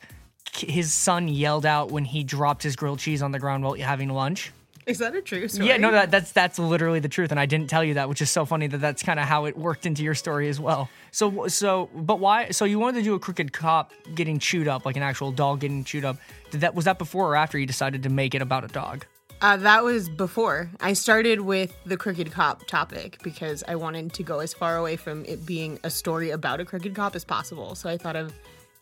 his 0.53 0.91
son 0.91 1.27
yelled 1.27 1.65
out 1.65 1.91
when 1.91 2.05
he 2.05 2.23
dropped 2.23 2.63
his 2.63 2.75
grilled 2.75 2.99
cheese 2.99 3.21
on 3.21 3.31
the 3.31 3.39
ground 3.39 3.63
while 3.63 3.75
having 3.75 4.09
lunch. 4.09 4.51
Is 4.85 4.97
that 4.97 5.15
a 5.15 5.21
true 5.21 5.47
story? 5.47 5.67
Yeah, 5.67 5.77
no, 5.77 5.91
that, 5.91 6.09
that's 6.09 6.31
that's 6.31 6.57
literally 6.57 6.99
the 6.99 7.09
truth, 7.09 7.29
and 7.29 7.39
I 7.39 7.45
didn't 7.45 7.69
tell 7.69 7.83
you 7.83 7.93
that, 7.93 8.09
which 8.09 8.23
is 8.23 8.31
so 8.31 8.43
funny 8.43 8.65
that 8.65 8.79
that's 8.79 9.03
kind 9.03 9.19
of 9.19 9.27
how 9.27 9.45
it 9.45 9.55
worked 9.55 9.85
into 9.85 10.03
your 10.03 10.15
story 10.15 10.49
as 10.49 10.59
well. 10.59 10.89
So, 11.11 11.47
so, 11.47 11.89
but 11.93 12.19
why? 12.19 12.49
So 12.49 12.65
you 12.65 12.79
wanted 12.79 12.99
to 12.99 13.03
do 13.03 13.13
a 13.13 13.19
crooked 13.19 13.53
cop 13.53 13.93
getting 14.15 14.39
chewed 14.39 14.67
up, 14.67 14.85
like 14.85 14.97
an 14.97 15.03
actual 15.03 15.31
dog 15.31 15.59
getting 15.59 15.83
chewed 15.83 16.05
up. 16.05 16.17
Did 16.49 16.61
that 16.61 16.73
was 16.73 16.85
that 16.85 16.97
before 16.97 17.29
or 17.29 17.35
after 17.35 17.59
you 17.59 17.67
decided 17.67 18.01
to 18.03 18.09
make 18.09 18.33
it 18.33 18.41
about 18.41 18.63
a 18.63 18.67
dog? 18.67 19.05
Uh, 19.41 19.57
that 19.57 19.83
was 19.83 20.09
before. 20.09 20.69
I 20.81 20.93
started 20.93 21.41
with 21.41 21.73
the 21.85 21.95
crooked 21.95 22.31
cop 22.31 22.65
topic 22.65 23.19
because 23.23 23.63
I 23.67 23.75
wanted 23.75 24.11
to 24.13 24.23
go 24.23 24.39
as 24.39 24.53
far 24.53 24.75
away 24.75 24.97
from 24.97 25.23
it 25.25 25.45
being 25.45 25.79
a 25.83 25.89
story 25.89 26.31
about 26.31 26.59
a 26.59 26.65
crooked 26.65 26.95
cop 26.95 27.15
as 27.15 27.23
possible. 27.23 27.75
So 27.75 27.89
I 27.89 27.97
thought 27.97 28.15
of 28.17 28.33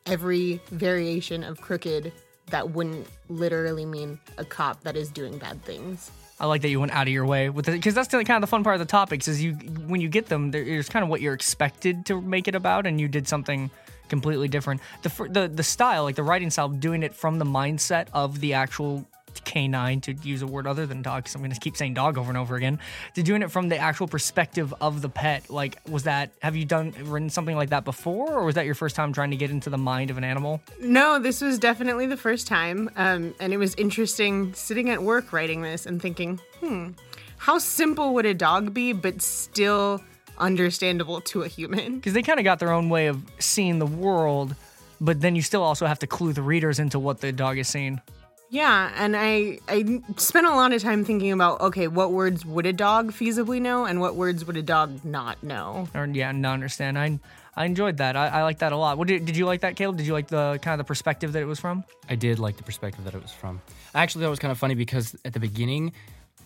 every 0.08 0.62
variation 0.72 1.44
of 1.44 1.62
crooked 1.62 2.12
that 2.50 2.72
wouldn't 2.72 3.08
literally 3.30 3.86
mean 3.86 4.20
a 4.38 4.46
cop 4.46 4.82
that 4.84 4.96
is 4.96 5.10
doing 5.10 5.38
bad 5.38 5.64
things. 5.64 6.12
I 6.40 6.46
like 6.46 6.62
that 6.62 6.70
you 6.70 6.80
went 6.80 6.92
out 6.92 7.08
of 7.08 7.14
your 7.14 7.26
way 7.26 7.50
with 7.50 7.68
it 7.68 7.74
because 7.74 7.96
that's 7.96 8.10
kind 8.10 8.30
of 8.30 8.42
the 8.42 8.48
fun 8.48 8.64
part 8.64 8.76
of 8.76 8.80
the 8.80 8.86
topics 8.86 9.28
is 9.28 9.42
you 9.42 9.54
when 9.54 10.02
you 10.02 10.10
get 10.10 10.28
them, 10.28 10.52
there's 10.52 10.88
kind 10.88 11.04
of 11.04 11.10
what 11.10 11.20
you're 11.20 11.34
expected 11.34 12.06
to 12.06 12.22
make 12.22 12.48
it 12.48 12.54
about, 12.54 12.86
and 12.86 13.02
you 13.02 13.08
did 13.08 13.28
something 13.28 13.72
completely 14.08 14.48
different. 14.48 14.82
The 15.02 15.10
the 15.30 15.48
the 15.48 15.64
style, 15.64 16.04
like 16.04 16.16
the 16.16 16.24
writing 16.24 16.52
style, 16.52 16.70
doing 16.70 17.02
it 17.02 17.16
from 17.16 17.40
the 17.40 17.46
mindset 17.46 18.08
of 18.14 18.40
the 18.40 18.54
actual 18.54 19.06
canine 19.44 20.02
to 20.02 20.14
use 20.14 20.42
a 20.42 20.48
word 20.48 20.68
other 20.68 20.86
than 20.86 21.02
dog 21.02 21.24
because 21.24 21.36
i'm 21.36 21.42
going 21.42 21.52
to 21.52 21.60
keep 21.60 21.76
saying 21.78 21.94
dog 21.94 22.18
over 22.18 22.30
and 22.30 22.38
over 22.38 22.56
again 22.56 22.80
to 23.14 23.24
doing 23.24 23.42
it 23.42 23.52
from 23.52 23.70
the 23.70 23.78
actual 23.78 24.08
perspective 24.08 24.74
of 24.82 25.02
the 25.02 25.10
pet 25.10 25.50
like 25.50 25.78
was 25.90 26.04
that 26.04 26.32
have 26.42 26.56
you 26.56 26.66
done 26.66 26.94
written 27.04 27.30
something 27.30 27.56
like 27.56 27.70
that 27.70 27.86
before 27.86 28.34
or 28.34 28.44
was 28.44 28.56
that 28.56 28.66
your 28.66 28.76
first 28.76 28.96
time 28.96 29.14
trying 29.14 29.32
to 29.32 29.38
get 29.38 29.52
into 29.52 29.70
the 29.70 29.78
mind 29.78 30.10
of 30.10 30.18
an 30.18 30.24
animal 30.24 30.62
No, 30.80 31.20
this 31.20 31.42
was 31.42 31.60
definitely 31.60 32.06
the 32.08 32.18
first 32.18 32.48
time. 32.48 32.90
Um, 32.96 33.34
and 33.40 33.54
it 33.54 33.58
was 33.58 33.76
interesting 33.76 34.54
sitting 34.54 34.90
at 34.90 35.02
work 35.02 35.34
writing 35.34 35.62
this 35.62 35.86
and 35.86 36.02
thinking, 36.02 36.40
hmm, 36.60 36.92
how 37.38 37.58
simple 37.58 38.14
would 38.14 38.26
a 38.26 38.34
dog 38.34 38.74
be, 38.74 38.94
but 38.94 39.22
still 39.22 40.02
understandable 40.38 41.22
to 41.22 41.44
a 41.44 41.48
human? 41.48 41.96
because 41.98 42.14
they 42.14 42.22
kind 42.22 42.40
of 42.40 42.44
got 42.44 42.60
their 42.60 42.72
own 42.72 42.90
way 42.90 43.08
of 43.08 43.24
seeing 43.40 43.80
the 43.80 43.86
world 43.86 44.56
but 45.00 45.22
then 45.22 45.36
you 45.36 45.44
still 45.44 45.62
also 45.62 45.86
have 45.86 46.00
to 46.00 46.08
clue 46.08 46.34
the 46.34 46.42
readers 46.42 46.80
into 46.80 46.98
what 46.98 47.22
the 47.22 47.32
dog 47.32 47.60
is 47.60 47.68
seeing 47.68 48.02
Yeah, 48.50 48.92
and 48.96 49.16
I 49.18 49.60
I 49.68 50.02
spent 50.16 50.48
a 50.48 50.52
lot 50.52 50.72
of 50.72 50.82
time 50.82 51.04
thinking 51.04 51.32
about 51.32 51.60
okay, 51.62 51.88
what 51.88 52.14
words 52.14 52.46
would 52.46 52.66
a 52.66 52.74
dog 52.74 53.12
feasibly 53.12 53.62
know, 53.62 53.86
and 53.86 54.00
what 54.00 54.16
words 54.16 54.46
would 54.46 54.56
a 54.58 54.62
dog 54.62 55.04
not 55.04 55.44
know? 55.44 55.90
or 55.94 56.06
yeah, 56.06 56.32
not 56.32 56.54
understand. 56.54 56.98
I 56.98 57.20
I 57.58 57.66
enjoyed 57.66 57.98
that. 57.98 58.16
I, 58.16 58.28
I 58.28 58.44
like 58.44 58.60
that 58.60 58.72
a 58.72 58.78
lot. 58.78 59.00
What 59.00 59.08
did, 59.08 59.26
did 59.26 59.36
you 59.36 59.48
like 59.48 59.62
that, 59.62 59.76
Caleb? 59.76 59.98
Did 59.98 60.06
you 60.06 60.14
like 60.14 60.28
the 60.28 60.60
kind 60.62 60.74
of 60.74 60.78
the 60.78 60.88
perspective 60.88 61.34
that 61.34 61.42
it 61.42 61.46
was 61.48 61.60
from? 61.60 61.84
I 62.08 62.16
did 62.16 62.38
like 62.38 62.56
the 62.56 62.64
perspective 62.64 63.04
that 63.06 63.16
it 63.16 63.22
was 63.22 63.32
from. 63.32 63.62
Actually, 63.96 64.26
that 64.26 64.30
was 64.30 64.38
kind 64.38 64.52
of 64.52 64.60
funny 64.60 64.76
because 64.76 65.16
at 65.26 65.34
the 65.34 65.40
beginning, 65.40 65.92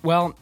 well, 0.04 0.36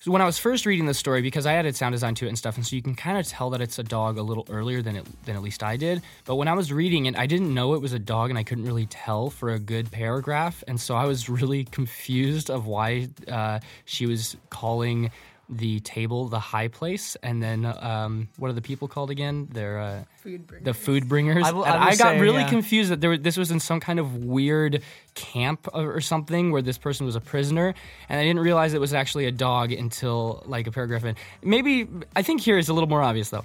so 0.00 0.10
when 0.10 0.22
I 0.22 0.26
was 0.26 0.38
first 0.38 0.66
reading 0.66 0.86
the 0.86 0.94
story, 0.94 1.22
because 1.22 1.46
I 1.46 1.54
added 1.54 1.76
sound 1.76 1.92
design 1.92 2.14
to 2.16 2.26
it 2.26 2.28
and 2.28 2.38
stuff, 2.38 2.56
and 2.56 2.66
so 2.66 2.76
you 2.76 2.82
can 2.82 2.94
kind 2.94 3.18
of 3.18 3.26
tell 3.26 3.50
that 3.50 3.60
it's 3.60 3.78
a 3.78 3.82
dog 3.82 4.18
a 4.18 4.22
little 4.22 4.46
earlier 4.50 4.82
than 4.82 4.96
it 4.96 5.06
than 5.24 5.36
at 5.36 5.42
least 5.42 5.62
I 5.62 5.76
did. 5.76 6.02
But 6.24 6.36
when 6.36 6.48
I 6.48 6.54
was 6.54 6.72
reading 6.72 7.06
it, 7.06 7.16
I 7.16 7.26
didn't 7.26 7.52
know 7.52 7.74
it 7.74 7.80
was 7.80 7.92
a 7.92 7.98
dog, 7.98 8.30
and 8.30 8.38
I 8.38 8.42
couldn't 8.42 8.64
really 8.64 8.86
tell 8.86 9.30
for 9.30 9.50
a 9.50 9.58
good 9.58 9.90
paragraph, 9.90 10.62
and 10.68 10.80
so 10.80 10.94
I 10.94 11.06
was 11.06 11.28
really 11.40 11.64
confused 11.64 12.50
of 12.50 12.66
why 12.66 13.08
uh, 13.28 13.60
she 13.84 14.06
was 14.06 14.36
calling 14.50 15.10
the 15.48 15.78
table 15.80 16.28
the 16.28 16.40
high 16.40 16.68
place, 16.68 17.16
and 17.22 17.42
then 17.42 17.64
um, 17.64 18.28
what 18.36 18.48
are 18.48 18.52
the 18.52 18.60
people 18.62 18.88
called 18.88 19.10
again? 19.10 19.48
They're 19.52 19.78
uh, 19.78 20.04
Food 20.22 20.46
bringers. 20.46 20.64
the 20.64 20.74
food 20.74 21.08
bringers. 21.08 21.44
I 21.46 21.52
will- 21.52 21.64
I 21.64 21.70
And 21.70 21.80
will 21.84 21.88
I, 21.88 21.96
got 21.96 22.14
say, 22.14 22.20
really 22.20 22.40
yeah. 22.42 22.48
confused 22.48 22.90
that 22.90 23.00
there 23.00 23.10
were- 23.10 23.16
this 23.18 23.36
was 23.36 23.50
in 23.52 23.60
some 23.60 23.78
kind 23.78 23.98
of 24.00 24.16
weird 24.24 24.82
camp 25.14 25.68
or 25.72 25.94
or 25.96 26.00
something 26.00 26.50
where 26.50 26.62
this 26.62 26.78
person 26.78 27.06
was 27.06 27.14
a 27.14 27.20
prisoner, 27.20 27.74
and 28.08 28.18
I 28.20 28.24
didn't 28.24 28.40
realize 28.40 28.74
it 28.74 28.80
was 28.80 28.92
actually 28.94 29.26
a 29.26 29.32
dog 29.32 29.70
until 29.72 30.42
like 30.46 30.66
a 30.66 30.72
paragraph 30.72 31.04
in. 31.04 31.14
Maybe 31.42 31.86
I 32.16 32.22
think 32.22 32.40
here 32.40 32.58
is 32.58 32.68
a 32.68 32.72
little 32.74 32.88
more 32.88 33.02
obvious 33.02 33.30
though. 33.30 33.44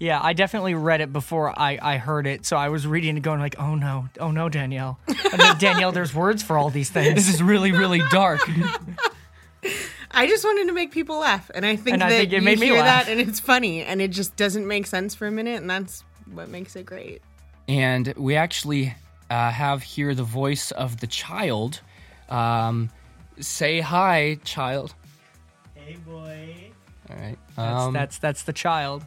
Yeah, 0.00 0.18
I 0.20 0.32
definitely 0.32 0.74
read 0.74 1.00
it 1.02 1.12
before 1.12 1.56
I, 1.56 1.78
I 1.80 1.98
heard 1.98 2.26
it, 2.26 2.44
so 2.44 2.56
I 2.56 2.68
was 2.68 2.84
reading 2.84 3.16
it 3.16 3.22
going 3.22 3.38
like, 3.38 3.54
oh 3.60 3.76
no, 3.76 4.08
oh 4.18 4.32
no, 4.32 4.48
Danielle, 4.48 4.98
I 5.06 5.36
mean, 5.36 5.58
Danielle, 5.58 5.92
there's 5.92 6.12
words 6.12 6.42
for 6.42 6.58
all 6.58 6.68
these 6.70 6.90
things. 6.90 7.14
This 7.26 7.28
is 7.32 7.42
really 7.42 7.70
really 7.70 8.02
dark. 8.10 8.40
I 10.14 10.26
just 10.26 10.44
wanted 10.44 10.66
to 10.68 10.72
make 10.72 10.90
people 10.92 11.18
laugh, 11.18 11.50
and 11.54 11.64
I 11.66 11.76
think 11.76 11.94
And 11.94 12.02
I 12.04 12.10
that 12.10 12.16
think 12.18 12.32
it 12.32 12.36
you 12.36 12.42
made 12.42 12.58
me 12.60 12.66
hear 12.66 12.78
laugh. 12.78 13.06
that, 13.06 13.12
and 13.12 13.20
it's 13.20 13.40
funny, 13.40 13.82
and 13.82 14.00
it 14.00 14.08
just 14.08 14.36
doesn't 14.36 14.66
make 14.66 14.86
sense 14.86 15.14
for 15.14 15.26
a 15.26 15.30
minute, 15.30 15.60
and 15.60 15.68
that's 15.68 16.04
what 16.32 16.48
makes 16.48 16.76
it 16.76 16.86
great. 16.86 17.20
and 17.68 18.12
we 18.16 18.36
actually 18.36 18.94
uh, 19.30 19.50
have 19.50 19.82
here 19.82 20.14
the 20.14 20.22
voice 20.22 20.70
of 20.70 21.00
the 21.00 21.06
child. 21.06 21.80
Um, 22.28 22.90
say 23.40 23.80
hi, 23.80 24.38
child. 24.44 24.94
Hey 25.74 25.96
boy. 26.06 26.70
All 27.10 27.16
right. 27.16 27.38
That's, 27.56 27.82
Um, 27.82 27.92
that's 27.92 28.18
that's 28.18 28.42
the 28.44 28.52
child. 28.52 29.04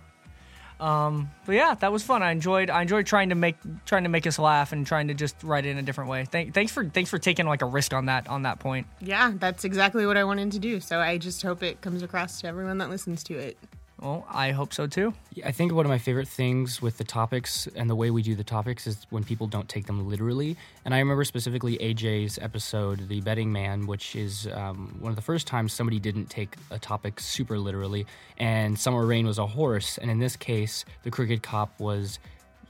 Um, 0.79 1.31
but 1.45 1.55
yeah, 1.55 1.73
that 1.75 1.91
was 1.91 2.03
fun. 2.03 2.21
I 2.21 2.31
enjoyed 2.31 2.69
I 2.69 2.81
enjoyed 2.81 3.05
trying 3.05 3.29
to 3.29 3.35
make 3.35 3.57
trying 3.85 4.03
to 4.03 4.09
make 4.09 4.27
us 4.27 4.37
laugh 4.37 4.71
and 4.71 4.85
trying 4.85 5.07
to 5.07 5.13
just 5.13 5.41
write 5.43 5.65
it 5.65 5.69
in 5.69 5.77
a 5.77 5.81
different 5.81 6.09
way. 6.09 6.25
Thank, 6.25 6.53
thanks 6.53 6.71
for 6.71 6.87
thanks 6.87 7.09
for 7.09 7.17
taking 7.17 7.47
like 7.47 7.61
a 7.61 7.65
risk 7.65 7.93
on 7.93 8.05
that 8.05 8.27
on 8.27 8.43
that 8.43 8.59
point. 8.59 8.87
Yeah, 9.01 9.33
that's 9.35 9.63
exactly 9.63 10.05
what 10.05 10.17
I 10.17 10.23
wanted 10.23 10.51
to 10.51 10.59
do. 10.59 10.79
So 10.79 10.99
I 10.99 11.17
just 11.17 11.41
hope 11.41 11.63
it 11.63 11.81
comes 11.81 12.03
across 12.03 12.41
to 12.41 12.47
everyone 12.47 12.77
that 12.77 12.89
listens 12.89 13.23
to 13.25 13.35
it. 13.35 13.57
Well, 13.99 14.27
I 14.29 14.51
hope 14.51 14.73
so 14.73 14.85
too. 14.85 15.13
I 15.43 15.51
think 15.51 15.73
one 15.73 15.83
of 15.83 15.89
my 15.89 15.97
favorite 15.97 16.27
things 16.27 16.81
with 16.83 16.99
the 16.99 17.03
topics 17.03 17.67
and 17.75 17.89
the 17.89 17.95
way 17.95 18.11
we 18.11 18.21
do 18.21 18.35
the 18.35 18.43
topics 18.43 18.85
is 18.85 19.07
when 19.09 19.23
people 19.23 19.47
don't 19.47 19.67
take 19.67 19.87
them 19.87 20.07
literally. 20.07 20.55
And 20.85 20.93
I 20.93 20.99
remember 20.99 21.23
specifically 21.23 21.79
AJ's 21.79 22.37
episode, 22.39 23.09
The 23.09 23.21
Betting 23.21 23.51
Man, 23.51 23.87
which 23.87 24.15
is 24.15 24.47
um, 24.53 24.97
one 24.99 25.09
of 25.09 25.15
the 25.15 25.23
first 25.23 25.47
times 25.47 25.73
somebody 25.73 25.97
didn't 25.97 26.27
take 26.27 26.55
a 26.69 26.77
topic 26.77 27.19
super 27.19 27.57
literally. 27.57 28.05
And 28.37 28.77
Summer 28.77 29.03
Rain 29.03 29.25
was 29.25 29.39
a 29.39 29.47
horse. 29.47 29.97
And 29.97 30.11
in 30.11 30.19
this 30.19 30.35
case, 30.35 30.85
the 31.01 31.09
Crooked 31.09 31.41
Cop 31.41 31.79
was 31.79 32.19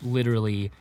literally, 0.02 0.72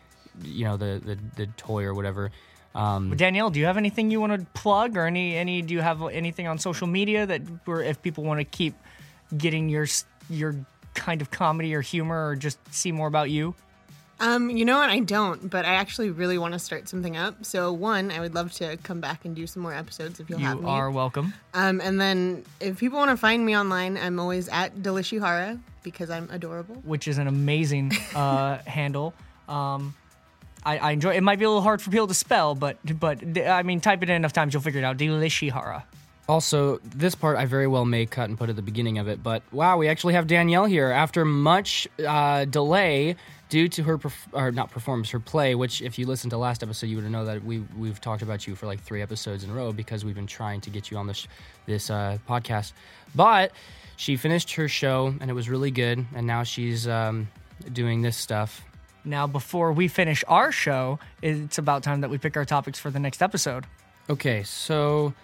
you 0.44 0.64
know, 0.64 0.76
the, 0.76 1.02
the, 1.04 1.18
the 1.34 1.46
toy 1.56 1.82
or 1.82 1.94
whatever. 1.94 2.30
Um, 2.76 3.16
Danielle, 3.16 3.50
do 3.50 3.58
you 3.58 3.66
have 3.66 3.78
anything 3.78 4.12
you 4.12 4.20
want 4.20 4.38
to 4.38 4.46
plug 4.52 4.96
or 4.98 5.06
any 5.06 5.34
any 5.34 5.62
do 5.62 5.72
you 5.72 5.80
have 5.80 6.02
anything 6.02 6.46
on 6.46 6.58
social 6.58 6.86
media 6.86 7.24
that 7.24 7.40
where 7.64 7.80
if 7.80 8.02
people 8.02 8.22
want 8.22 8.38
to 8.38 8.44
keep 8.44 8.74
getting 9.34 9.70
your 9.70 9.86
your 10.30 10.54
kind 10.94 11.20
of 11.20 11.30
comedy 11.30 11.74
or 11.74 11.80
humor 11.80 12.28
or 12.28 12.36
just 12.36 12.58
see 12.72 12.92
more 12.92 13.08
about 13.08 13.30
you? 13.30 13.54
Um, 14.18 14.48
you 14.48 14.64
know 14.64 14.78
what? 14.78 14.88
I 14.88 15.00
don't, 15.00 15.50
but 15.50 15.66
I 15.66 15.74
actually 15.74 16.08
really 16.10 16.38
want 16.38 16.54
to 16.54 16.58
start 16.58 16.88
something 16.88 17.18
up. 17.18 17.44
So 17.44 17.70
one, 17.72 18.10
I 18.10 18.20
would 18.20 18.34
love 18.34 18.50
to 18.52 18.78
come 18.78 18.98
back 18.98 19.26
and 19.26 19.36
do 19.36 19.46
some 19.46 19.62
more 19.62 19.74
episodes 19.74 20.20
if 20.20 20.30
you'll 20.30 20.38
have 20.38 20.56
me. 20.56 20.62
You 20.62 20.68
are 20.68 20.90
welcome. 20.90 21.34
Um, 21.52 21.82
and 21.82 22.00
then 22.00 22.44
if 22.58 22.78
people 22.78 22.98
want 22.98 23.10
to 23.10 23.18
find 23.18 23.44
me 23.44 23.54
online, 23.54 23.98
I'm 23.98 24.18
always 24.18 24.48
at 24.48 24.76
Delishihara 24.76 25.60
because 25.82 26.08
I'm 26.08 26.28
adorable. 26.30 26.76
which 26.76 27.06
is 27.08 27.18
an 27.18 27.26
amazing 27.26 27.92
uh, 28.14 28.56
handle. 28.66 29.12
Um, 29.50 29.94
I, 30.64 30.78
I 30.78 30.90
enjoy. 30.92 31.14
It 31.14 31.22
might 31.22 31.38
be 31.38 31.44
a 31.44 31.48
little 31.48 31.62
hard 31.62 31.82
for 31.82 31.90
people 31.90 32.08
to 32.08 32.14
spell, 32.14 32.54
but 32.54 32.78
but 32.98 33.22
I 33.46 33.62
mean, 33.62 33.80
type 33.80 34.02
it 34.02 34.08
in 34.08 34.16
enough 34.16 34.32
times, 34.32 34.52
you'll 34.54 34.62
figure 34.62 34.80
it 34.80 34.84
out. 34.84 34.96
Delishihara. 34.96 35.84
Also, 36.28 36.78
this 36.82 37.14
part 37.14 37.36
I 37.36 37.46
very 37.46 37.68
well 37.68 37.84
may 37.84 38.04
cut 38.04 38.28
and 38.28 38.36
put 38.36 38.50
at 38.50 38.56
the 38.56 38.62
beginning 38.62 38.98
of 38.98 39.06
it, 39.06 39.22
but 39.22 39.42
wow, 39.52 39.76
we 39.78 39.86
actually 39.86 40.14
have 40.14 40.26
Danielle 40.26 40.64
here 40.64 40.90
after 40.90 41.24
much 41.24 41.86
uh, 42.04 42.44
delay 42.46 43.14
due 43.48 43.68
to 43.68 43.84
her, 43.84 43.96
perf- 43.96 44.26
or 44.32 44.50
not 44.50 44.72
performance, 44.72 45.10
her 45.10 45.20
play. 45.20 45.54
Which, 45.54 45.80
if 45.82 45.98
you 45.98 46.06
listened 46.06 46.32
to 46.32 46.36
last 46.36 46.64
episode, 46.64 46.86
you 46.86 46.96
would 46.96 47.08
know 47.10 47.24
that 47.24 47.44
we 47.44 47.60
we've 47.78 48.00
talked 48.00 48.22
about 48.22 48.46
you 48.46 48.56
for 48.56 48.66
like 48.66 48.80
three 48.80 49.02
episodes 49.02 49.44
in 49.44 49.50
a 49.50 49.54
row 49.54 49.72
because 49.72 50.04
we've 50.04 50.16
been 50.16 50.26
trying 50.26 50.60
to 50.62 50.70
get 50.70 50.90
you 50.90 50.96
on 50.96 51.06
this 51.06 51.28
this 51.66 51.90
uh, 51.90 52.18
podcast. 52.28 52.72
But 53.14 53.52
she 53.96 54.16
finished 54.16 54.52
her 54.54 54.68
show 54.68 55.14
and 55.20 55.30
it 55.30 55.34
was 55.34 55.48
really 55.48 55.70
good, 55.70 56.04
and 56.14 56.26
now 56.26 56.42
she's 56.42 56.88
um, 56.88 57.28
doing 57.72 58.02
this 58.02 58.16
stuff. 58.16 58.64
Now, 59.04 59.28
before 59.28 59.72
we 59.72 59.86
finish 59.86 60.24
our 60.26 60.50
show, 60.50 60.98
it's 61.22 61.58
about 61.58 61.84
time 61.84 62.00
that 62.00 62.10
we 62.10 62.18
pick 62.18 62.36
our 62.36 62.44
topics 62.44 62.80
for 62.80 62.90
the 62.90 62.98
next 62.98 63.22
episode. 63.22 63.64
Okay, 64.10 64.42
so 64.42 65.14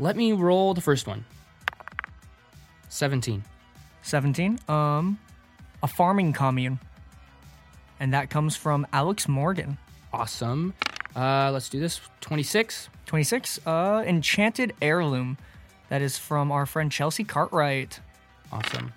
let 0.00 0.16
me 0.16 0.32
roll 0.32 0.74
the 0.74 0.80
first 0.80 1.06
one. 1.06 1.24
Seventeen. 2.88 3.44
17. 4.02 4.58
Um, 4.68 5.18
a 5.82 5.86
farming 5.86 6.32
commune. 6.32 6.80
And 8.00 8.14
that 8.14 8.30
comes 8.30 8.56
from 8.56 8.86
Alex 8.92 9.28
Morgan. 9.28 9.76
Awesome. 10.12 10.74
Uh, 11.14 11.50
let's 11.52 11.68
do 11.68 11.78
this. 11.78 12.00
26. 12.22 12.88
26. 13.06 13.60
Uh, 13.66 14.02
enchanted 14.06 14.72
heirloom. 14.80 15.36
That 15.90 16.00
is 16.02 16.16
from 16.16 16.50
our 16.50 16.66
friend 16.66 16.90
Chelsea 16.90 17.24
Cartwright. 17.24 18.00
Awesome. 18.50 18.92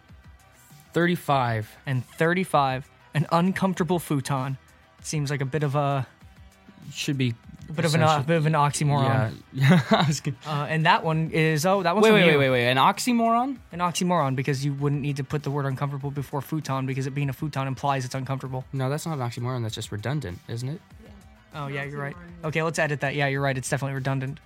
35. 0.93 1.75
And 1.85 2.05
35. 2.05 2.89
An 3.13 3.27
uncomfortable 3.31 3.99
futon. 3.99 4.57
Seems 5.01 5.29
like 5.29 5.41
a 5.41 5.45
bit 5.45 5.63
of 5.63 5.75
a, 5.75 6.07
Should 6.91 7.17
be. 7.17 7.35
A 7.69 7.73
bit 7.73 7.85
of 7.85 7.95
an, 7.95 8.01
uh, 8.01 8.05
essentially- 8.05 8.25
bit 8.27 8.37
of 8.37 8.45
an 8.45 8.53
oxymoron. 8.53 9.33
Yeah. 9.53 9.79
I 9.91 10.05
was 10.07 10.19
gonna- 10.21 10.37
Uh, 10.45 10.65
and 10.69 10.85
that 10.85 11.03
one 11.03 11.31
is 11.31 11.65
oh 11.65 11.83
that 11.83 11.95
one's 11.95 12.03
wait, 12.03 12.11
wait, 12.11 12.25
wait, 12.27 12.37
wait, 12.37 12.49
wait. 12.49 12.67
An 12.69 12.77
oxymoron? 12.77 13.57
An 13.71 13.79
oxymoron 13.79 14.35
because 14.35 14.63
you 14.65 14.73
wouldn't 14.73 15.01
need 15.01 15.17
to 15.17 15.23
put 15.23 15.43
the 15.43 15.51
word 15.51 15.65
uncomfortable 15.65 16.11
before 16.11 16.41
futon 16.41 16.85
because 16.85 17.07
it 17.07 17.11
being 17.11 17.29
a 17.29 17.33
futon 17.33 17.67
implies 17.67 18.05
it's 18.05 18.15
uncomfortable. 18.15 18.65
No, 18.73 18.89
that's 18.89 19.05
not 19.05 19.17
an 19.17 19.27
oxymoron. 19.27 19.63
That's 19.63 19.75
just 19.75 19.91
redundant, 19.91 20.39
isn't 20.47 20.67
it? 20.69 20.81
Oh 21.55 21.67
yeah, 21.67 21.83
you're 21.83 21.99
right. 22.01 22.15
Okay, 22.43 22.63
let's 22.63 22.79
edit 22.79 23.01
that. 23.01 23.13
Yeah, 23.15 23.27
you're 23.27 23.41
right. 23.41 23.57
It's 23.57 23.69
definitely 23.69 23.93
redundant. 23.95 24.39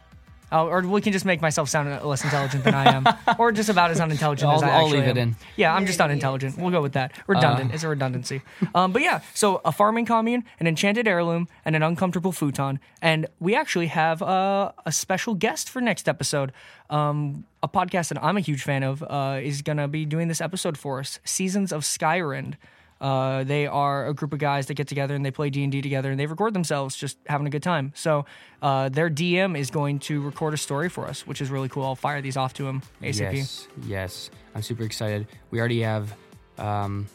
Oh, 0.51 0.67
or 0.67 0.81
we 0.81 1.01
can 1.01 1.11
just 1.11 1.25
make 1.25 1.41
myself 1.41 1.67
sound 1.67 1.89
less 2.05 2.23
intelligent 2.23 2.63
than 2.63 2.73
I 2.73 2.93
am, 2.95 3.05
or 3.39 3.51
just 3.51 3.67
about 3.69 3.91
as 3.91 3.99
unintelligent 3.99 4.49
as 4.51 4.63
I'll- 4.63 4.69
I 4.69 4.73
I'll 4.75 4.85
actually 4.85 4.99
leave 4.99 5.07
it 5.09 5.17
am. 5.17 5.29
in. 5.29 5.35
Yeah, 5.57 5.73
I'm 5.73 5.85
just 5.85 5.99
unintelligent. 5.99 6.57
We'll 6.57 6.71
go 6.71 6.81
with 6.81 6.93
that. 6.93 7.11
Redundant. 7.27 7.73
it's 7.73 7.83
a 7.83 7.89
redundancy. 7.89 8.41
Um, 8.75 8.91
but 8.91 9.01
yeah, 9.01 9.21
so 9.33 9.59
a 9.65 9.71
farming 9.71 10.05
commune, 10.05 10.43
an 10.59 10.67
enchanted 10.67 11.07
heirloom, 11.07 11.47
and 11.65 11.75
an 11.75 11.81
uncomfortable 11.83 12.31
futon. 12.31 12.79
And 13.01 13.25
we 13.39 13.55
actually 13.55 13.87
have 13.87 14.21
uh, 14.21 14.71
a 14.85 14.91
special 14.91 15.33
guest 15.33 15.69
for 15.69 15.81
next 15.81 16.07
episode. 16.07 16.51
Um, 16.89 17.45
a 17.63 17.67
podcast 17.67 18.09
that 18.09 18.23
I'm 18.23 18.37
a 18.37 18.41
huge 18.41 18.61
fan 18.63 18.83
of 18.83 19.03
uh, 19.03 19.39
is 19.41 19.61
going 19.61 19.77
to 19.77 19.87
be 19.87 20.05
doing 20.05 20.27
this 20.27 20.41
episode 20.41 20.77
for 20.77 20.99
us. 20.99 21.19
Seasons 21.25 21.71
of 21.73 21.81
Skyrind. 21.83 22.53
Uh, 22.99 23.43
they 23.43 23.67
are 23.67 24.07
a 24.07 24.13
group 24.13 24.33
of 24.33 24.39
guys 24.39 24.67
that 24.67 24.73
get 24.73 24.87
together 24.87 25.15
and 25.15 25.25
they 25.25 25.31
play 25.31 25.49
D 25.49 25.63
and 25.63 25.71
D 25.71 25.81
together 25.81 26.11
and 26.11 26.19
they 26.19 26.25
record 26.25 26.53
themselves 26.53 26.95
just 26.95 27.17
having 27.27 27.47
a 27.47 27.49
good 27.49 27.63
time. 27.63 27.91
So 27.95 28.25
uh, 28.61 28.89
their 28.89 29.09
DM 29.09 29.57
is 29.57 29.69
going 29.71 29.99
to 29.99 30.21
record 30.21 30.53
a 30.53 30.57
story 30.57 30.89
for 30.89 31.05
us, 31.07 31.25
which 31.27 31.41
is 31.41 31.49
really 31.49 31.69
cool. 31.69 31.83
I'll 31.83 31.95
fire 31.95 32.21
these 32.21 32.37
off 32.37 32.53
to 32.55 32.67
him 32.67 32.81
ASAP. 33.01 33.33
Yes. 33.33 33.67
Yes. 33.85 34.29
I'm 34.55 34.61
super 34.61 34.83
excited. 34.83 35.27
We 35.51 35.59
already 35.59 35.81
have. 35.81 36.15
Um, 36.57 37.07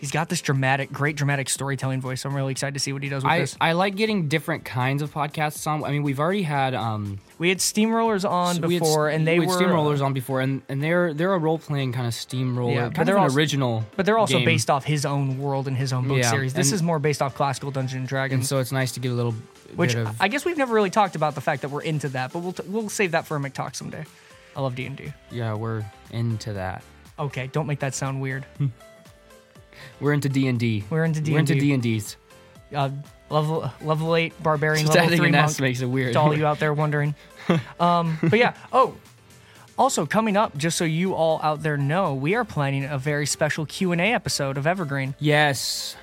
He's 0.00 0.10
got 0.10 0.30
this 0.30 0.40
dramatic, 0.40 0.90
great 0.90 1.14
dramatic 1.16 1.50
storytelling 1.50 2.00
voice. 2.00 2.24
I'm 2.24 2.34
really 2.34 2.52
excited 2.52 2.72
to 2.72 2.80
see 2.80 2.90
what 2.94 3.02
he 3.02 3.10
does 3.10 3.22
with 3.22 3.30
I, 3.30 3.40
this. 3.40 3.54
I 3.60 3.72
like 3.72 3.96
getting 3.96 4.28
different 4.28 4.64
kinds 4.64 5.02
of 5.02 5.12
podcasts 5.12 5.66
on. 5.66 5.84
I 5.84 5.90
mean, 5.90 6.02
we've 6.02 6.18
already 6.18 6.42
had. 6.42 6.74
Um, 6.74 7.18
We 7.38 7.50
had 7.50 7.58
Steamrollers 7.58 8.28
on 8.28 8.56
had 8.56 8.66
before, 8.68 9.10
s- 9.10 9.14
and 9.16 9.26
they 9.26 9.38
we 9.38 9.46
had 9.46 9.54
were 9.54 9.60
steamrollers 9.60 10.02
on 10.02 10.14
before, 10.14 10.40
and, 10.40 10.62
and 10.70 10.82
they're 10.82 11.12
they're 11.12 11.34
a 11.34 11.38
role 11.38 11.58
playing 11.58 11.92
kind 11.92 12.06
of 12.06 12.14
steamroller, 12.14 12.72
Yeah, 12.72 12.80
kind 12.84 12.94
but 12.94 13.00
of 13.02 13.06
they're 13.08 13.16
an 13.18 13.22
also- 13.24 13.36
original. 13.36 13.84
But 13.94 14.06
they're 14.06 14.16
also 14.18 14.38
game. 14.38 14.46
based 14.46 14.70
off 14.70 14.84
his 14.84 15.04
own 15.04 15.38
world 15.38 15.68
and 15.68 15.76
his 15.76 15.92
own 15.92 16.08
book 16.08 16.16
Yeah, 16.18 16.30
series. 16.30 16.54
This 16.54 16.68
and- 16.68 16.76
is 16.76 16.82
more 16.82 16.98
based 16.98 17.20
off 17.20 17.34
classical 17.34 17.70
Dungeons 17.70 17.92
and 17.92 18.00
and 18.00 18.08
Dragons, 18.08 18.48
so 18.48 18.58
it's 18.58 18.72
nice 18.72 18.92
to 18.92 19.00
get 19.00 19.10
a 19.12 19.14
little 19.14 19.34
which 19.76 19.94
bit 19.94 20.06
of 20.06 20.16
I 20.20 20.28
guess 20.28 20.46
we've 20.46 20.56
never 20.56 20.72
really 20.74 20.90
talked 20.90 21.14
about 21.14 21.34
the 21.34 21.40
fact 21.42 21.60
that 21.62 21.70
we're 21.70 21.82
into 21.82 22.08
that. 22.10 22.32
But 22.32 22.38
we'll 22.38 22.52
t- 22.54 22.62
we'll 22.66 22.88
save 22.88 23.10
that 23.12 23.26
for 23.26 23.36
a 23.36 23.40
McTalk 23.40 23.76
someday. 23.76 24.04
I 24.56 24.60
love 24.62 24.74
D 24.74 24.86
and 24.86 24.96
D. 24.96 25.12
yeah, 25.30 25.52
we're 25.54 25.84
into 26.10 26.54
that. 26.54 26.82
Okay, 27.18 27.48
don't 27.48 27.66
make 27.66 27.80
that 27.80 27.94
sound 27.94 28.22
weird. 28.22 28.46
We're 30.00 30.12
into 30.12 30.28
D 30.28 30.48
and 30.48 30.58
D. 30.58 30.84
We're 30.90 31.04
into 31.04 31.20
D. 31.20 31.32
We're 31.32 31.40
into. 31.40 31.54
D 31.54 31.72
and 31.72 31.82
D's. 31.82 32.16
Uh, 32.74 32.90
level 33.28 33.70
level 33.82 34.16
eight 34.16 34.40
barbarian, 34.42 34.86
Just 34.86 34.96
level 34.96 35.16
three 35.16 35.30
monk. 35.30 35.60
Makes 35.60 35.80
it 35.80 35.86
weird. 35.86 36.12
to 36.12 36.20
all 36.20 36.36
you 36.36 36.46
out 36.46 36.58
there 36.58 36.74
wondering. 36.74 37.14
Um, 37.80 38.16
but 38.22 38.38
yeah. 38.38 38.54
Oh, 38.72 38.94
also 39.76 40.06
coming 40.06 40.36
up, 40.36 40.56
just 40.56 40.78
so 40.78 40.84
you 40.84 41.14
all 41.14 41.40
out 41.42 41.64
there 41.64 41.76
know, 41.76 42.14
we 42.14 42.36
are 42.36 42.44
planning 42.44 42.84
a 42.84 42.96
very 42.96 43.26
special 43.26 43.66
Q 43.66 43.90
and 43.90 44.00
A 44.00 44.12
episode 44.12 44.56
of 44.56 44.68
Evergreen. 44.68 45.16
Yes. 45.18 45.96